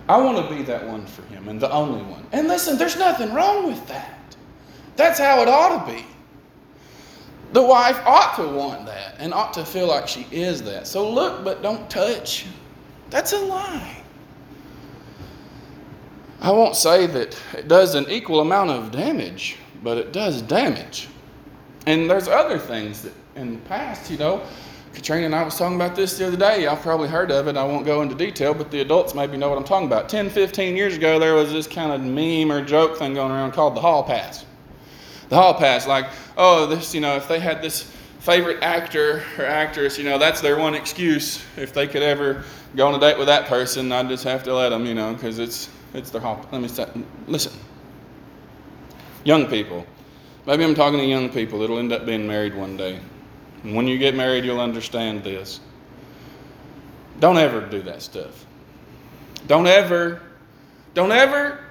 [0.08, 2.26] I want to be that one for him and the only one.
[2.32, 4.21] And listen, there's nothing wrong with that.
[4.96, 6.06] That's how it ought to be.
[7.54, 10.88] The wife ought to want that and ought to feel like she is that.
[10.88, 12.46] So look, but don't touch.
[13.10, 13.98] That's a lie.
[16.40, 21.08] I won't say that it does an equal amount of damage, but it does damage.
[21.86, 24.42] And there's other things that in the past, you know,
[24.94, 26.64] Katrina and I was talking about this the other day.
[26.64, 27.56] Y'all probably heard of it.
[27.58, 30.10] I won't go into detail, but the adults maybe know what I'm talking about.
[30.10, 33.52] 10, 15 years ago, there was this kind of meme or joke thing going around
[33.52, 34.46] called the hall pass.
[35.32, 37.84] The hall pass, like, oh, this, you know, if they had this
[38.20, 41.42] favorite actor or actress, you know, that's their one excuse.
[41.56, 42.44] If they could ever
[42.76, 45.14] go on a date with that person, I'd just have to let them, you know,
[45.14, 46.46] because it's it's their hall.
[46.52, 46.86] Let me say,
[47.28, 47.54] listen,
[49.24, 49.88] young people.
[50.46, 53.00] Maybe I'm talking to young people that'll end up being married one day.
[53.64, 55.62] And when you get married, you'll understand this.
[57.22, 58.46] Don't ever do that stuff.
[59.48, 60.22] Don't ever,
[60.94, 61.64] don't ever,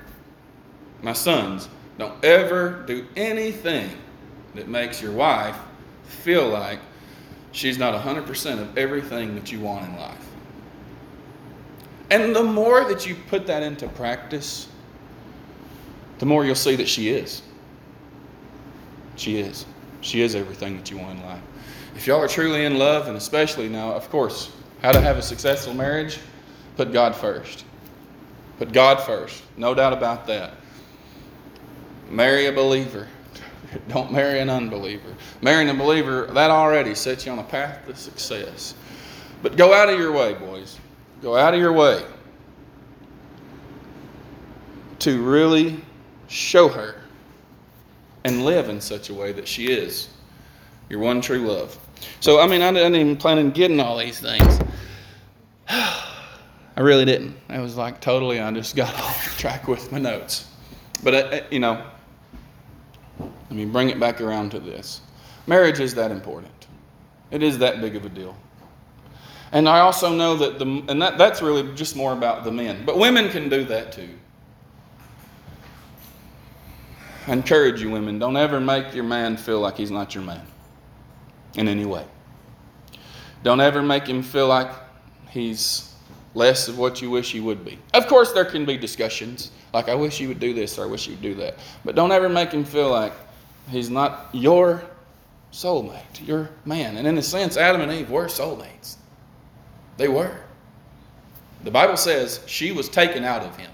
[1.02, 1.68] my sons,
[2.00, 3.90] don't ever do anything
[4.54, 5.56] that makes your wife
[6.04, 6.80] feel like
[7.52, 10.26] she's not 100% of everything that you want in life.
[12.10, 14.68] And the more that you put that into practice,
[16.18, 17.42] the more you'll see that she is.
[19.16, 19.66] She is.
[20.00, 21.42] She is everything that you want in life.
[21.94, 24.50] If y'all are truly in love, and especially now, of course,
[24.82, 26.18] how to have a successful marriage,
[26.76, 27.64] put God first.
[28.58, 29.42] Put God first.
[29.56, 30.54] No doubt about that.
[32.10, 33.08] Marry a believer.
[33.88, 35.14] Don't marry an unbeliever.
[35.42, 38.74] Marrying a believer, that already sets you on a path to success.
[39.42, 40.78] But go out of your way, boys.
[41.22, 42.02] Go out of your way
[44.98, 45.80] to really
[46.28, 46.96] show her
[48.24, 50.10] and live in such a way that she is
[50.90, 51.78] your one true love.
[52.20, 54.60] So, I mean, I didn't even plan on getting all these things.
[55.68, 57.36] I really didn't.
[57.48, 60.46] I was like totally, I just got off track with my notes.
[61.02, 61.82] But, uh, uh, you know,
[63.50, 65.00] let me bring it back around to this.
[65.48, 66.52] Marriage is that important.
[67.32, 68.36] It is that big of a deal.
[69.50, 72.84] And I also know that the, and that, that's really just more about the men.
[72.86, 74.08] But women can do that too.
[77.26, 80.46] I encourage you, women, don't ever make your man feel like he's not your man
[81.54, 82.04] in any way.
[83.42, 84.70] Don't ever make him feel like
[85.28, 85.92] he's
[86.34, 87.78] less of what you wish he would be.
[87.94, 90.86] Of course, there can be discussions, like, I wish you would do this or I
[90.86, 91.58] wish you would do that.
[91.84, 93.12] But don't ever make him feel like
[93.70, 94.82] he's not your
[95.52, 96.96] soulmate, your man.
[96.96, 98.96] And in a sense, Adam and Eve were soulmates.
[99.96, 100.40] They were.
[101.62, 103.70] The Bible says she was taken out of him,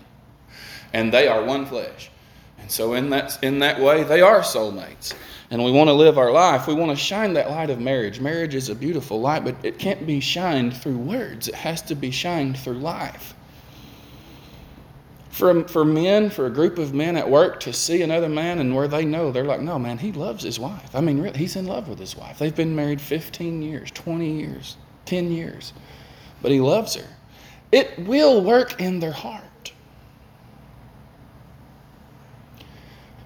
[0.92, 2.10] and they are one flesh.
[2.58, 5.14] And so, in that, in that way, they are soulmates.
[5.50, 6.66] And we want to live our life.
[6.66, 8.18] We want to shine that light of marriage.
[8.18, 11.94] Marriage is a beautiful light, but it can't be shined through words, it has to
[11.94, 13.35] be shined through life.
[15.36, 18.74] For, for men, for a group of men at work to see another man and
[18.74, 20.96] where they know, they're like, no, man, he loves his wife.
[20.96, 22.38] I mean, really, he's in love with his wife.
[22.38, 25.74] They've been married 15 years, 20 years, 10 years
[26.42, 27.06] but he loves her.
[27.72, 29.72] It will work in their heart.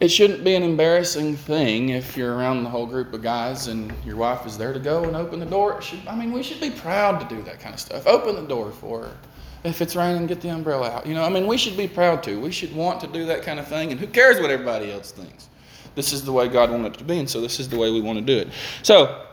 [0.01, 3.93] It shouldn't be an embarrassing thing if you're around the whole group of guys and
[4.07, 5.83] your wife is there to go and open the door.
[5.83, 8.07] Should, I mean, we should be proud to do that kind of stuff.
[8.07, 9.17] Open the door for her.
[9.63, 11.07] If it's raining, get the umbrella out.
[11.07, 12.41] You know, I mean, we should be proud to.
[12.41, 13.91] We should want to do that kind of thing.
[13.91, 15.49] And who cares what everybody else thinks?
[15.95, 17.91] This is the way God wanted it to be, and so this is the way
[17.91, 18.49] we want to do it.
[18.83, 19.27] So,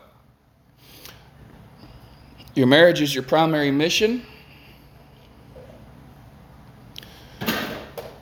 [2.56, 4.24] your marriage is your primary mission.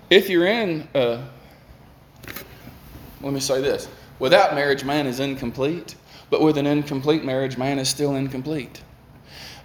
[0.10, 1.26] If you're in, uh,
[3.22, 3.88] let me say this
[4.20, 5.96] without marriage, man is incomplete,
[6.30, 8.84] but with an incomplete marriage, man is still incomplete.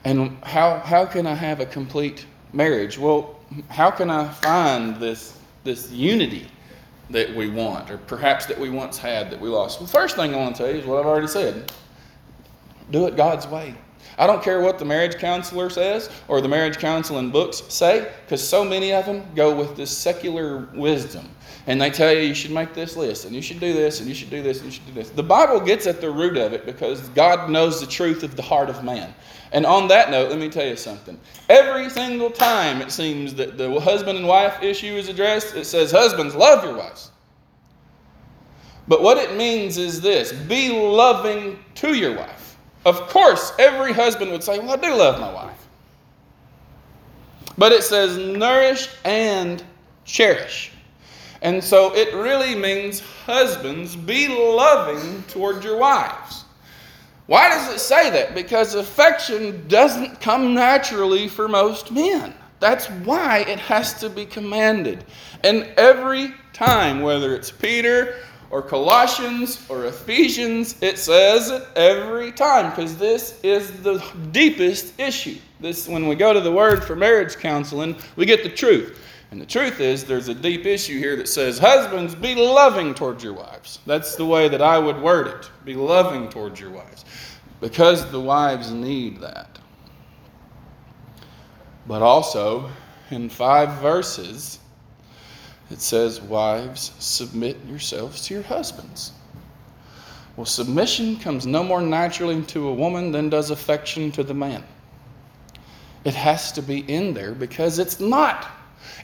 [0.04, 2.98] And how, how can I have a complete marriage?
[2.98, 3.36] Well,
[3.68, 6.46] how can I find this, this unity
[7.10, 9.80] that we want, or perhaps that we once had that we lost?
[9.80, 11.72] Well, the first thing I want to tell you is what I've already said
[12.90, 13.74] do it God's way.
[14.18, 18.46] I don't care what the marriage counselor says or the marriage counseling books say, because
[18.46, 21.28] so many of them go with this secular wisdom.
[21.66, 24.08] And they tell you you should make this list, and you should do this, and
[24.08, 25.10] you should do this, and you should do this.
[25.10, 28.42] The Bible gets at the root of it because God knows the truth of the
[28.42, 29.14] heart of man.
[29.52, 31.18] And on that note, let me tell you something.
[31.48, 35.90] Every single time it seems that the husband and wife issue is addressed, it says,
[35.90, 37.10] Husbands, love your wives.
[38.88, 42.39] But what it means is this be loving to your wife.
[42.84, 45.66] Of course, every husband would say, Well, I do love my wife.
[47.58, 49.62] But it says nourish and
[50.04, 50.72] cherish.
[51.42, 56.44] And so it really means husbands, be loving toward your wives.
[57.26, 58.34] Why does it say that?
[58.34, 62.34] Because affection doesn't come naturally for most men.
[62.58, 65.04] That's why it has to be commanded.
[65.44, 68.16] And every time, whether it's Peter
[68.50, 75.38] or Colossians or Ephesians, it says it every time because this is the deepest issue.
[75.60, 78.98] This, when we go to the word for marriage counseling, we get the truth.
[79.30, 83.22] And the truth is, there's a deep issue here that says, Husbands, be loving towards
[83.22, 83.78] your wives.
[83.86, 85.50] That's the way that I would word it.
[85.64, 87.04] Be loving towards your wives.
[87.60, 89.58] because the wives need that.
[91.86, 92.70] But also,
[93.10, 94.59] in five verses,
[95.70, 99.12] it says, Wives, submit yourselves to your husbands.
[100.36, 104.64] Well, submission comes no more naturally to a woman than does affection to the man.
[106.04, 108.48] It has to be in there because it's not.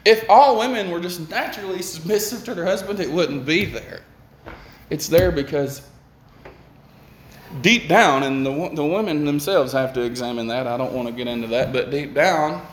[0.04, 4.02] If all women were just naturally submissive to their husband, it wouldn't be there.
[4.88, 5.82] It's there because
[7.60, 10.66] deep down, and the, the women themselves have to examine that.
[10.66, 12.66] I don't want to get into that, but deep down,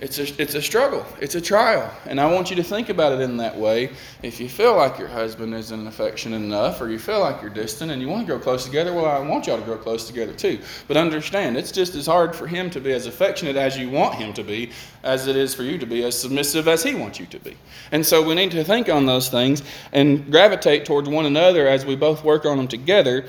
[0.00, 1.04] it's a, it's a struggle.
[1.20, 1.92] It's a trial.
[2.06, 3.90] And I want you to think about it in that way.
[4.22, 7.90] If you feel like your husband isn't affectionate enough, or you feel like you're distant
[7.90, 10.32] and you want to grow close together, well, I want y'all to grow close together
[10.32, 10.58] too.
[10.88, 14.14] But understand, it's just as hard for him to be as affectionate as you want
[14.14, 14.70] him to be
[15.02, 17.58] as it is for you to be as submissive as he wants you to be.
[17.92, 21.84] And so we need to think on those things and gravitate towards one another as
[21.84, 23.26] we both work on them together.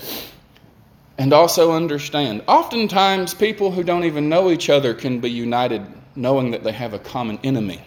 [1.18, 6.50] And also understand, oftentimes people who don't even know each other can be united knowing
[6.50, 7.80] that they have a common enemy.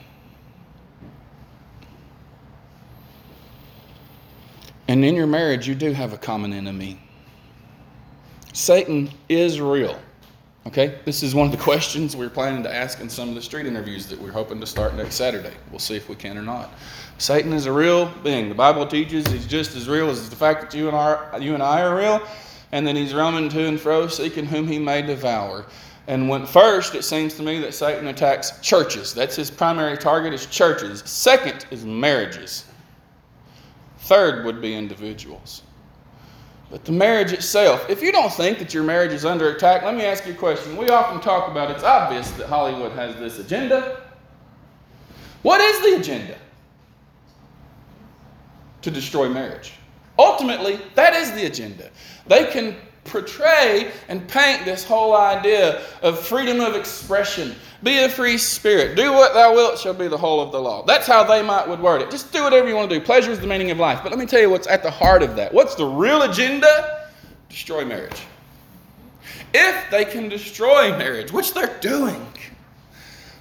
[4.87, 6.99] And in your marriage, you do have a common enemy.
[8.53, 9.99] Satan is real.
[10.67, 10.99] Okay?
[11.05, 13.65] This is one of the questions we're planning to ask in some of the street
[13.65, 15.53] interviews that we're hoping to start next Saturday.
[15.71, 16.71] We'll see if we can or not.
[17.17, 18.49] Satan is a real being.
[18.49, 21.53] The Bible teaches he's just as real as the fact that you and, our, you
[21.53, 22.21] and I are real,
[22.71, 25.65] and then he's roaming to and fro, seeking whom he may devour.
[26.07, 29.13] And when first, it seems to me that Satan attacks churches.
[29.13, 31.01] That's his primary target is churches.
[31.05, 32.65] Second is marriages.
[33.99, 35.63] Third would be individuals.
[36.69, 39.95] But the marriage itself, if you don't think that your marriage is under attack, let
[39.95, 40.77] me ask you a question.
[40.77, 44.01] We often talk about it's obvious that Hollywood has this agenda.
[45.41, 46.37] What is the agenda?
[48.81, 49.73] To destroy marriage.
[50.17, 51.89] Ultimately, that is the agenda.
[52.27, 52.75] They can
[53.05, 57.55] portray and paint this whole idea of freedom of expression.
[57.83, 58.95] Be a free spirit.
[58.95, 60.83] Do what thou wilt shall be the whole of the law.
[60.85, 62.11] That's how they might would word it.
[62.11, 63.05] Just do whatever you want to do.
[63.05, 63.99] Pleasure is the meaning of life.
[64.03, 65.53] But let me tell you what's at the heart of that.
[65.53, 67.09] What's the real agenda?
[67.47, 68.23] Destroy marriage.
[69.53, 72.25] If they can destroy marriage, which they're doing,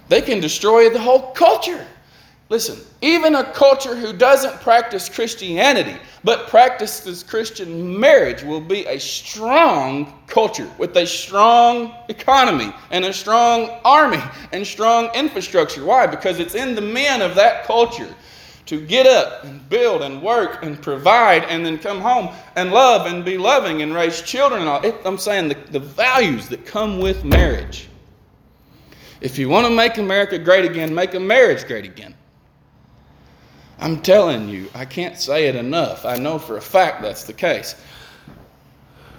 [0.07, 1.85] they can destroy the whole culture.
[2.55, 8.97] Listen, even a culture who doesn't practice Christianity but practices Christian marriage will be a
[8.97, 15.83] strong culture with a strong economy and a strong army and strong infrastructure.
[15.83, 16.07] Why?
[16.07, 18.15] Because it's in the men of that culture
[18.67, 23.05] to get up and build and work and provide and then come home and love
[23.05, 24.81] and be loving and raise children and all.
[25.03, 27.89] I'm saying the, the values that come with marriage.
[29.19, 32.14] If you want to make America great again, make a marriage great again.
[33.79, 36.05] I'm telling you, I can't say it enough.
[36.05, 37.75] I know for a fact that's the case.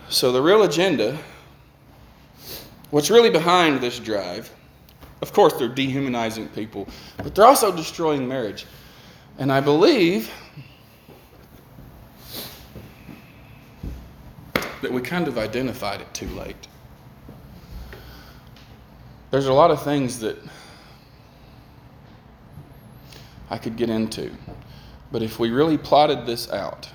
[0.08, 1.18] So, the real agenda,
[2.90, 4.50] what's really behind this drive,
[5.20, 6.88] of course, they're dehumanizing people,
[7.18, 8.66] but they're also destroying marriage.
[9.38, 10.30] And I believe
[14.82, 16.68] that we kind of identified it too late.
[19.30, 20.38] There's a lot of things that
[23.50, 24.30] I could get into.
[25.12, 26.88] But if we really plotted this out,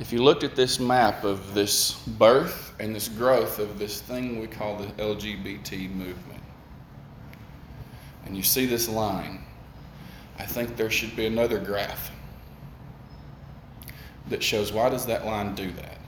[0.00, 4.38] if you looked at this map of this birth and this growth of this thing
[4.38, 6.42] we call the LGBT movement,
[8.24, 9.40] and you see this line,
[10.38, 12.12] I think there should be another graph
[14.28, 15.98] that shows why does that line do that?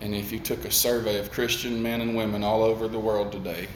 [0.00, 3.30] And if you took a survey of Christian men and women all over the world
[3.30, 3.68] today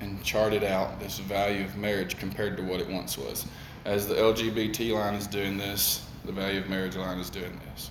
[0.00, 3.46] and charted out this value of marriage compared to what it once was,
[3.84, 7.90] as the LGBT line is doing this, the value of marriage line is doing this.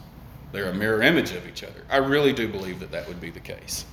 [0.51, 1.83] They're a mirror image of each other.
[1.89, 3.85] I really do believe that that would be the case.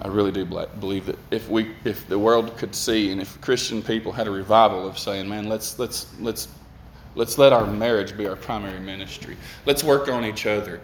[0.00, 3.82] I really do believe that if we, if the world could see, and if Christian
[3.82, 6.46] people had a revival of saying, "Man, let's let's let's
[7.16, 9.36] let's let our marriage be our primary ministry.
[9.66, 10.80] Let's work on each other,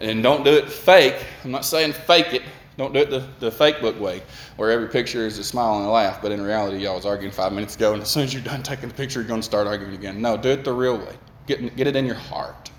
[0.00, 1.24] and don't do it fake.
[1.44, 2.42] I'm not saying fake it.
[2.78, 4.22] Don't do it the, the fake book way,
[4.56, 7.32] where every picture is a smile and a laugh, but in reality, y'all was arguing
[7.32, 9.44] five minutes ago, and as soon as you're done taking the picture, you're going to
[9.44, 10.22] start arguing again.
[10.22, 11.14] No, do it the real way.
[11.46, 12.70] Get, get it in your heart.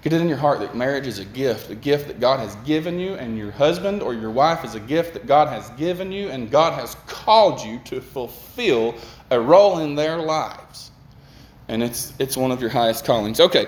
[0.00, 2.56] Get it in your heart that marriage is a gift, a gift that God has
[2.64, 6.10] given you, and your husband or your wife is a gift that God has given
[6.10, 8.94] you, and God has called you to fulfill
[9.30, 10.90] a role in their lives.
[11.68, 13.40] And it's, it's one of your highest callings.
[13.40, 13.66] Okay,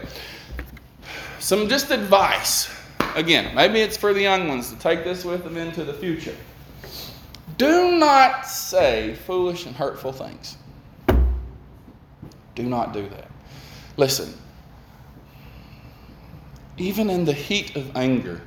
[1.38, 2.68] some just advice
[3.14, 6.36] Again, maybe it's for the young ones to take this with them into the future.
[7.56, 10.56] Do not say foolish and hurtful things.
[12.54, 13.30] Do not do that.
[13.96, 14.34] Listen,
[16.76, 18.40] even in the heat of anger,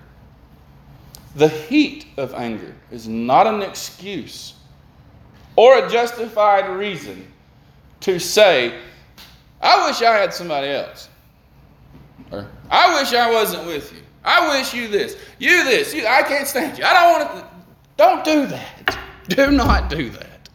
[1.37, 4.55] The heat of anger is not an excuse
[5.55, 7.31] or a justified reason
[7.99, 8.79] to say,
[9.61, 11.09] I wish I had somebody else.
[12.31, 14.01] Or, I wish I wasn't with you.
[14.23, 15.17] I wish you this.
[15.39, 15.93] You this.
[15.93, 16.83] You, I can't stand you.
[16.83, 17.57] I don't want to.
[17.97, 18.99] Don't do that.
[19.29, 20.49] Do not do that.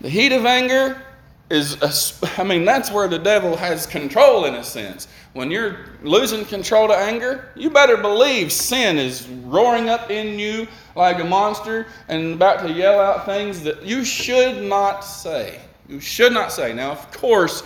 [0.00, 1.02] The heat of anger
[1.50, 5.08] is, a, I mean, that's where the devil has control in a sense.
[5.32, 10.68] When you're losing control to anger, you better believe sin is roaring up in you
[10.94, 15.60] like a monster and about to yell out things that you should not say.
[15.88, 16.72] You should not say.
[16.72, 17.62] Now, of course,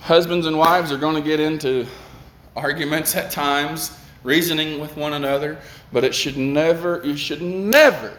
[0.00, 1.86] husbands and wives are going to get into
[2.56, 5.58] arguments at times, reasoning with one another,
[5.92, 8.16] but it should never, you should never,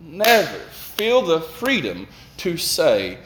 [0.00, 2.06] never feel the freedom
[2.38, 3.18] to say,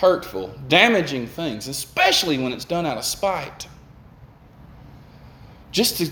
[0.00, 3.68] hurtful, damaging things, especially when it's done out of spite.
[5.70, 6.10] Just to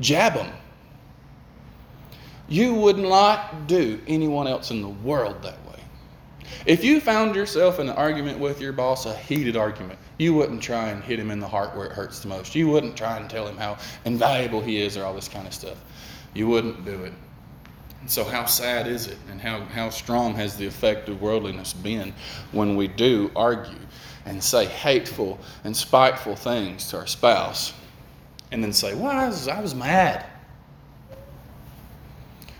[0.00, 0.52] jab them.
[2.48, 5.80] You would not do anyone else in the world that way.
[6.64, 10.62] If you found yourself in an argument with your boss, a heated argument, you wouldn't
[10.62, 12.54] try and hit him in the heart where it hurts the most.
[12.54, 15.52] You wouldn't try and tell him how invaluable he is or all this kind of
[15.52, 15.78] stuff.
[16.34, 17.12] You wouldn't do it.
[18.00, 21.72] And so, how sad is it, and how, how strong has the effect of worldliness
[21.72, 22.14] been
[22.52, 23.78] when we do argue
[24.26, 27.72] and say hateful and spiteful things to our spouse,
[28.52, 30.24] and then say, Well, I was, I was mad.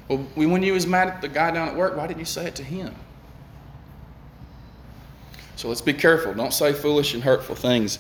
[0.09, 2.47] Well, when you was mad at the guy down at work, why didn't you say
[2.47, 2.95] it to him?
[5.57, 6.35] So let's be careful.
[6.35, 7.99] Don't say foolish and hurtful things.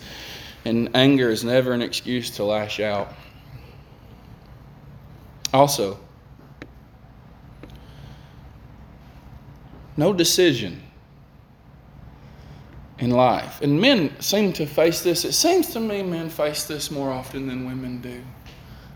[0.64, 3.12] And anger is never an excuse to lash out.
[5.54, 5.98] Also,
[9.96, 10.82] no decision
[12.98, 13.62] in life.
[13.62, 15.24] And men seem to face this.
[15.24, 18.22] It seems to me men face this more often than women do.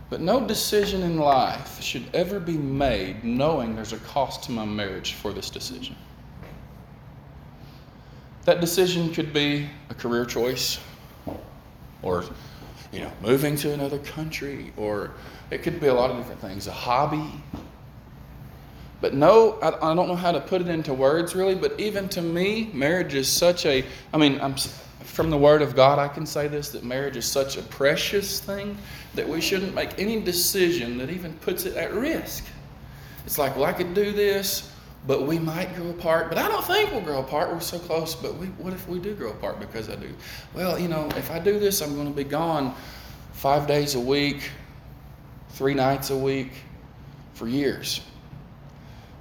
[0.09, 4.65] But no decision in life should ever be made knowing there's a cost to my
[4.65, 5.95] marriage for this decision.
[8.45, 10.79] That decision could be a career choice
[12.01, 12.25] or
[12.91, 15.11] you know, moving to another country or
[15.49, 17.31] it could be a lot of different things, a hobby,
[19.01, 22.07] but no, I, I don't know how to put it into words really, but even
[22.09, 23.83] to me, marriage is such a,
[24.13, 24.55] I mean, I'm,
[24.99, 28.39] from the Word of God, I can say this that marriage is such a precious
[28.39, 28.77] thing
[29.15, 32.45] that we shouldn't make any decision that even puts it at risk.
[33.25, 34.70] It's like, well, I could do this,
[35.07, 36.29] but we might grow apart.
[36.29, 37.51] But I don't think we'll grow apart.
[37.51, 38.13] We're so close.
[38.13, 40.13] But we, what if we do grow apart because I do?
[40.53, 42.75] Well, you know, if I do this, I'm going to be gone
[43.33, 44.51] five days a week,
[45.49, 46.51] three nights a week
[47.33, 48.01] for years.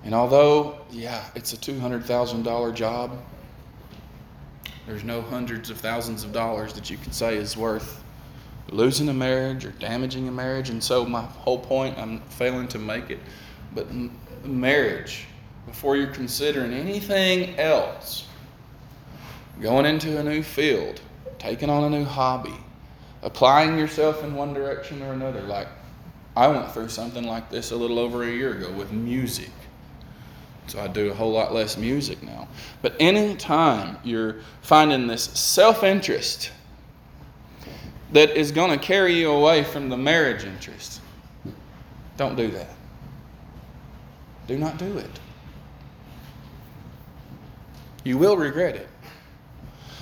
[0.04, 3.22] And although, yeah, it's a $200,000 job,
[4.86, 8.02] there's no hundreds of thousands of dollars that you can say is worth
[8.70, 10.70] losing a marriage or damaging a marriage.
[10.70, 13.20] And so, my whole point, I'm failing to make it,
[13.74, 13.86] but
[14.44, 15.26] marriage,
[15.66, 18.26] before you're considering anything else,
[19.60, 21.00] going into a new field,
[21.38, 22.56] taking on a new hobby,
[23.22, 25.68] applying yourself in one direction or another, like
[26.36, 29.50] I went through something like this a little over a year ago with music.
[30.68, 32.46] So I do a whole lot less music now.
[32.80, 36.52] But anytime you're finding this self interest
[38.12, 41.00] that is going to carry you away from the marriage interest,
[42.16, 42.70] don't do that.
[44.46, 45.20] Do not do it.
[48.04, 48.88] You will regret it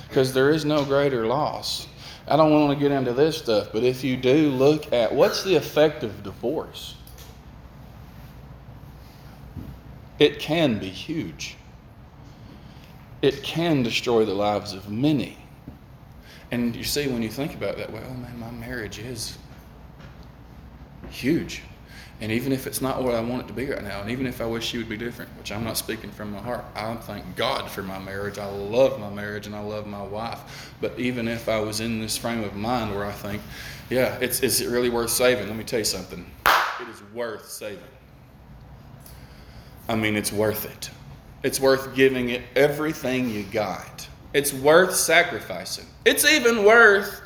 [0.07, 1.87] because there is no greater loss.
[2.27, 5.43] I don't want to get into this stuff, but if you do look at what's
[5.43, 6.95] the effect of divorce,
[10.19, 11.55] it can be huge.
[13.21, 15.37] It can destroy the lives of many.
[16.51, 19.37] And you see, when you think about that, well, man, my marriage is
[21.09, 21.63] huge.
[22.21, 24.27] And even if it's not what I want it to be right now, and even
[24.27, 26.93] if I wish she would be different, which I'm not speaking from my heart, I
[26.95, 28.37] thank God for my marriage.
[28.37, 30.73] I love my marriage and I love my wife.
[30.81, 33.41] But even if I was in this frame of mind where I think,
[33.89, 35.47] yeah, it's, is it really worth saving?
[35.47, 36.29] Let me tell you something.
[36.81, 37.79] It is worth saving.
[39.87, 40.89] I mean, it's worth it.
[41.41, 44.07] It's worth giving it everything you got.
[44.33, 45.85] It's worth sacrificing.
[46.03, 47.21] It's even worth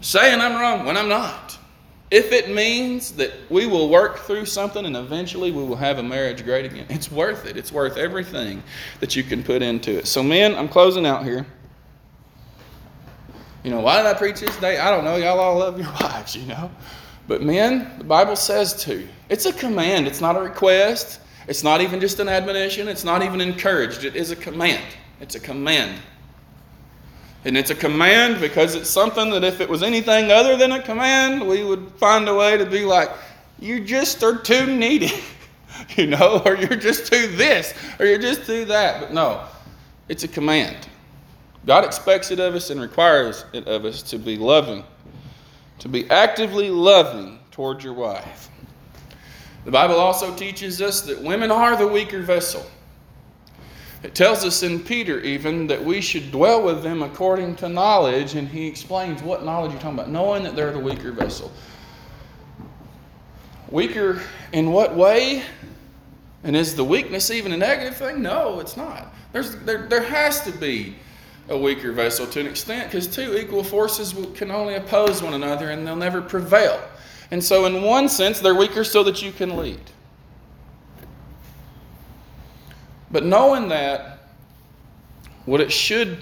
[0.00, 1.58] saying I'm wrong when I'm not.
[2.14, 6.02] If it means that we will work through something and eventually we will have a
[6.04, 7.56] marriage great again, it's worth it.
[7.56, 8.62] It's worth everything
[9.00, 10.06] that you can put into it.
[10.06, 11.44] So, men, I'm closing out here.
[13.64, 14.78] You know, why did I preach this day?
[14.78, 15.16] I don't know.
[15.16, 16.70] Y'all all love your wives, you know.
[17.26, 19.08] But men, the Bible says to.
[19.28, 21.18] It's a command, it's not a request.
[21.48, 24.04] It's not even just an admonition, it's not even encouraged.
[24.04, 24.84] It is a command.
[25.20, 26.00] It's a command.
[27.44, 30.82] And it's a command because it's something that if it was anything other than a
[30.82, 33.10] command, we would find a way to be like,
[33.58, 35.12] you just are too needy,
[35.96, 39.00] you know, or you're just too this, or you're just too that.
[39.00, 39.44] But no,
[40.08, 40.88] it's a command.
[41.66, 44.84] God expects it of us and requires it of us to be loving,
[45.78, 48.50] to be actively loving toward your wife.
[49.64, 52.66] The Bible also teaches us that women are the weaker vessel.
[54.04, 58.34] It tells us in Peter even that we should dwell with them according to knowledge,
[58.34, 61.50] and he explains what knowledge you're talking about, knowing that they're the weaker vessel.
[63.70, 64.20] Weaker
[64.52, 65.42] in what way?
[66.42, 68.20] And is the weakness even a negative thing?
[68.20, 69.14] No, it's not.
[69.32, 70.96] There's, there, there has to be
[71.48, 75.70] a weaker vessel to an extent because two equal forces can only oppose one another
[75.70, 76.78] and they'll never prevail.
[77.30, 79.80] And so, in one sense, they're weaker so that you can lead.
[83.14, 84.18] But knowing that,
[85.44, 86.18] what it should,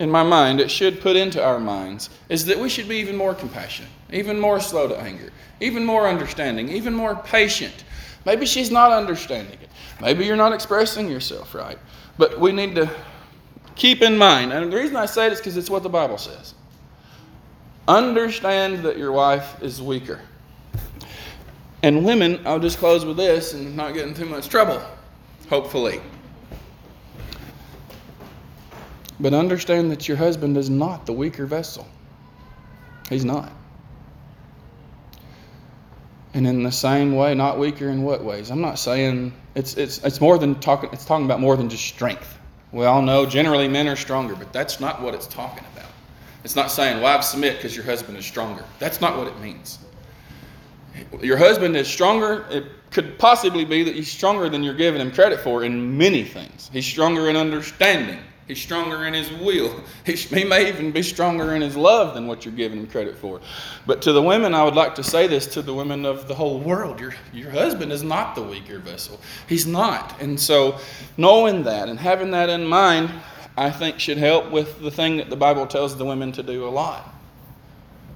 [0.00, 3.16] in my mind, it should put into our minds is that we should be even
[3.16, 7.84] more compassionate, even more slow to anger, even more understanding, even more patient.
[8.26, 9.70] Maybe she's not understanding it.
[10.02, 11.78] Maybe you're not expressing yourself right.
[12.18, 12.90] But we need to
[13.74, 16.18] keep in mind, and the reason I say it is because it's what the Bible
[16.18, 16.52] says.
[17.88, 20.20] Understand that your wife is weaker.
[21.82, 24.82] And women, I'll just close with this and not get in too much trouble,
[25.50, 26.00] hopefully.
[29.18, 31.86] But understand that your husband is not the weaker vessel.
[33.10, 33.52] He's not.
[36.32, 38.50] And in the same way, not weaker in what ways?
[38.50, 41.84] I'm not saying it's it's it's more than talking it's talking about more than just
[41.84, 42.38] strength.
[42.72, 45.90] We all know generally men are stronger, but that's not what it's talking about.
[46.44, 48.64] It's not saying wives submit because your husband is stronger.
[48.78, 49.80] That's not what it means.
[51.22, 52.46] Your husband is stronger.
[52.50, 56.24] It could possibly be that he's stronger than you're giving him credit for in many
[56.24, 56.70] things.
[56.72, 58.18] He's stronger in understanding.
[58.48, 59.80] He's stronger in his will.
[60.04, 63.40] He may even be stronger in his love than what you're giving him credit for.
[63.86, 66.34] But to the women, I would like to say this to the women of the
[66.34, 69.20] whole world your, your husband is not the weaker vessel.
[69.48, 70.20] He's not.
[70.20, 70.78] And so,
[71.16, 73.10] knowing that and having that in mind,
[73.56, 76.66] I think should help with the thing that the Bible tells the women to do
[76.66, 77.14] a lot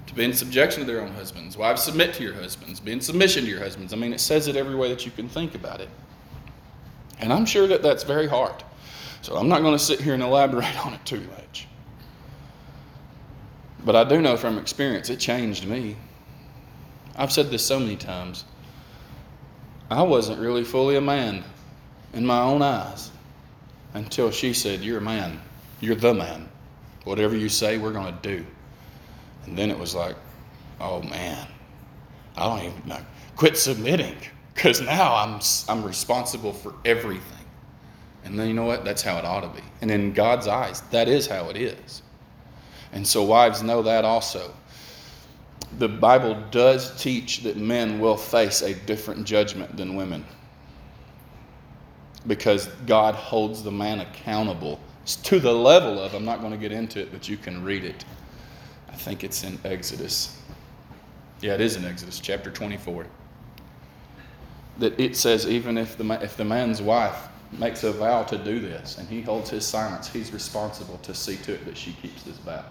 [0.06, 1.56] to be in subjection to their own husbands.
[1.56, 2.80] Wives, submit to your husbands.
[2.80, 3.92] Be in submission to your husbands.
[3.92, 5.88] I mean, it says it every way that you can think about it.
[7.20, 8.62] And I'm sure that that's very hard.
[9.22, 11.66] So I'm not going to sit here and elaborate on it too much.
[13.84, 15.96] But I do know from experience it changed me.
[17.16, 18.44] I've said this so many times.
[19.90, 21.44] I wasn't really fully a man
[22.12, 23.10] in my own eyes
[23.92, 25.40] until she said, You're a man.
[25.80, 26.48] You're the man.
[27.04, 28.46] Whatever you say, we're going to do.
[29.46, 30.16] And then it was like,
[30.80, 31.46] Oh man,
[32.36, 33.00] I don't even know.
[33.36, 34.16] Quit submitting
[34.54, 37.44] because now I'm, I'm responsible for everything.
[38.24, 38.84] And then you know what?
[38.84, 39.64] That's how it ought to be.
[39.82, 42.02] And in God's eyes, that is how it is.
[42.92, 44.54] And so wives know that also.
[45.78, 50.24] The Bible does teach that men will face a different judgment than women
[52.26, 54.80] because God holds the man accountable
[55.24, 57.84] to the level of, I'm not going to get into it, but you can read
[57.84, 58.04] it.
[58.94, 60.40] I think it's in Exodus.
[61.40, 63.06] Yeah, it is in Exodus chapter 24.
[64.78, 68.60] That it says, even if the, if the man's wife makes a vow to do
[68.60, 72.22] this and he holds his silence, he's responsible to see to it that she keeps
[72.22, 72.64] this vow.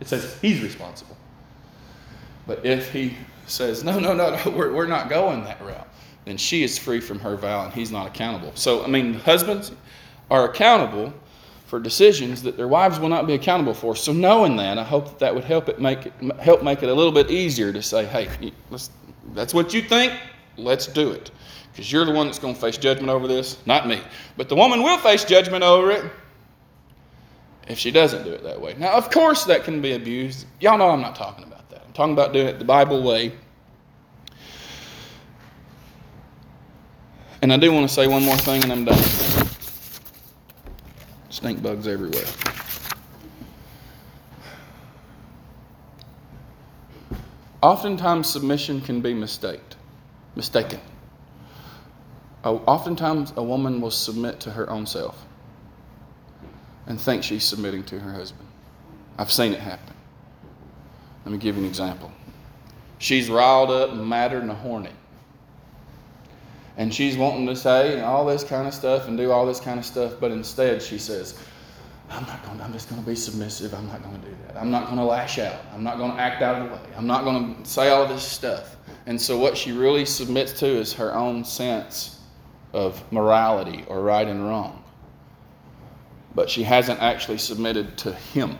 [0.00, 1.16] It says he's responsible.
[2.46, 3.14] But if he
[3.46, 5.88] says, no, no, no, no we're, we're not going that route,
[6.24, 8.52] then she is free from her vow and he's not accountable.
[8.54, 9.72] So, I mean, husbands
[10.30, 11.12] are accountable
[11.72, 13.96] for decisions that their wives will not be accountable for.
[13.96, 16.90] So, knowing that, I hope that, that would help it make it, help make it
[16.90, 18.28] a little bit easier to say, hey,
[19.32, 20.12] that's what you think,
[20.58, 21.30] let's do it
[21.72, 24.02] because you're the one that's going to face judgment over this, not me.
[24.36, 26.04] But the woman will face judgment over it
[27.68, 28.74] if she doesn't do it that way.
[28.76, 30.44] Now, of course, that can be abused.
[30.60, 31.80] Y'all know I'm not talking about that.
[31.86, 33.32] I'm talking about doing it the Bible way.
[37.40, 39.21] And I do want to say one more thing, and I'm done.
[41.42, 42.24] Stink bugs everywhere.
[47.60, 49.76] Oftentimes, submission can be mistaked,
[50.36, 50.80] mistaken
[52.44, 55.26] oftentimes a woman will submit to her own self
[56.86, 58.48] and think she's submitting to her husband.
[59.18, 59.94] I've seen it happen.
[61.24, 62.10] Let me give you an example.
[62.98, 64.90] She's riled up and madder and horny.
[66.76, 69.60] And she's wanting to say and all this kind of stuff and do all this
[69.60, 71.38] kind of stuff, but instead she says,
[72.12, 72.58] I'm not going.
[72.58, 73.74] To, I'm just going to be submissive.
[73.74, 74.56] I'm not going to do that.
[74.56, 75.60] I'm not going to lash out.
[75.74, 76.82] I'm not going to act out of the way.
[76.96, 78.76] I'm not going to say all this stuff.
[79.06, 82.20] And so what she really submits to is her own sense
[82.72, 84.84] of morality or right and wrong.
[86.34, 88.58] But she hasn't actually submitted to him.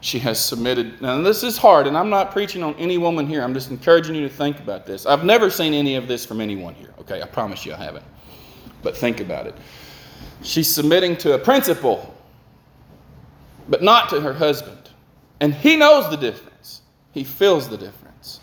[0.00, 1.00] She has submitted.
[1.00, 3.42] Now, this is hard, and I'm not preaching on any woman here.
[3.42, 5.06] I'm just encouraging you to think about this.
[5.06, 7.22] I've never seen any of this from anyone here, okay?
[7.22, 8.04] I promise you I haven't.
[8.82, 9.54] But think about it.
[10.42, 12.14] She's submitting to a principle,
[13.68, 14.90] but not to her husband.
[15.40, 16.82] And he knows the difference,
[17.12, 18.40] he feels the difference.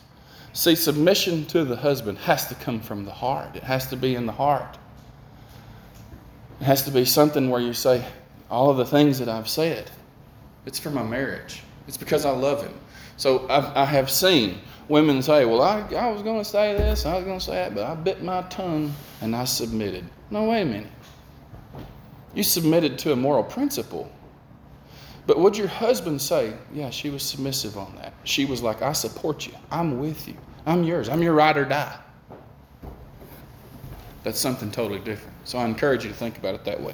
[0.54, 4.16] See, submission to the husband has to come from the heart, it has to be
[4.16, 4.78] in the heart.
[6.62, 8.06] It has to be something where you say,
[8.50, 9.90] all of the things that I've said,
[10.66, 11.64] it's for my marriage.
[11.88, 12.74] It's because I love him.
[13.18, 17.06] So I've, I have seen women say, Well, I, I was going to say this,
[17.06, 20.06] I was going to say that, but I bit my tongue and I submitted.
[20.30, 20.92] No, wait a minute.
[22.34, 24.12] You submitted to a moral principle.
[25.26, 28.14] But would your husband say, Yeah, she was submissive on that?
[28.24, 29.54] She was like, I support you.
[29.72, 30.36] I'm with you.
[30.66, 31.10] I'm yours.
[31.10, 31.98] I'm your ride or die.
[34.24, 35.34] That's something totally different.
[35.46, 36.92] So I encourage you to think about it that way.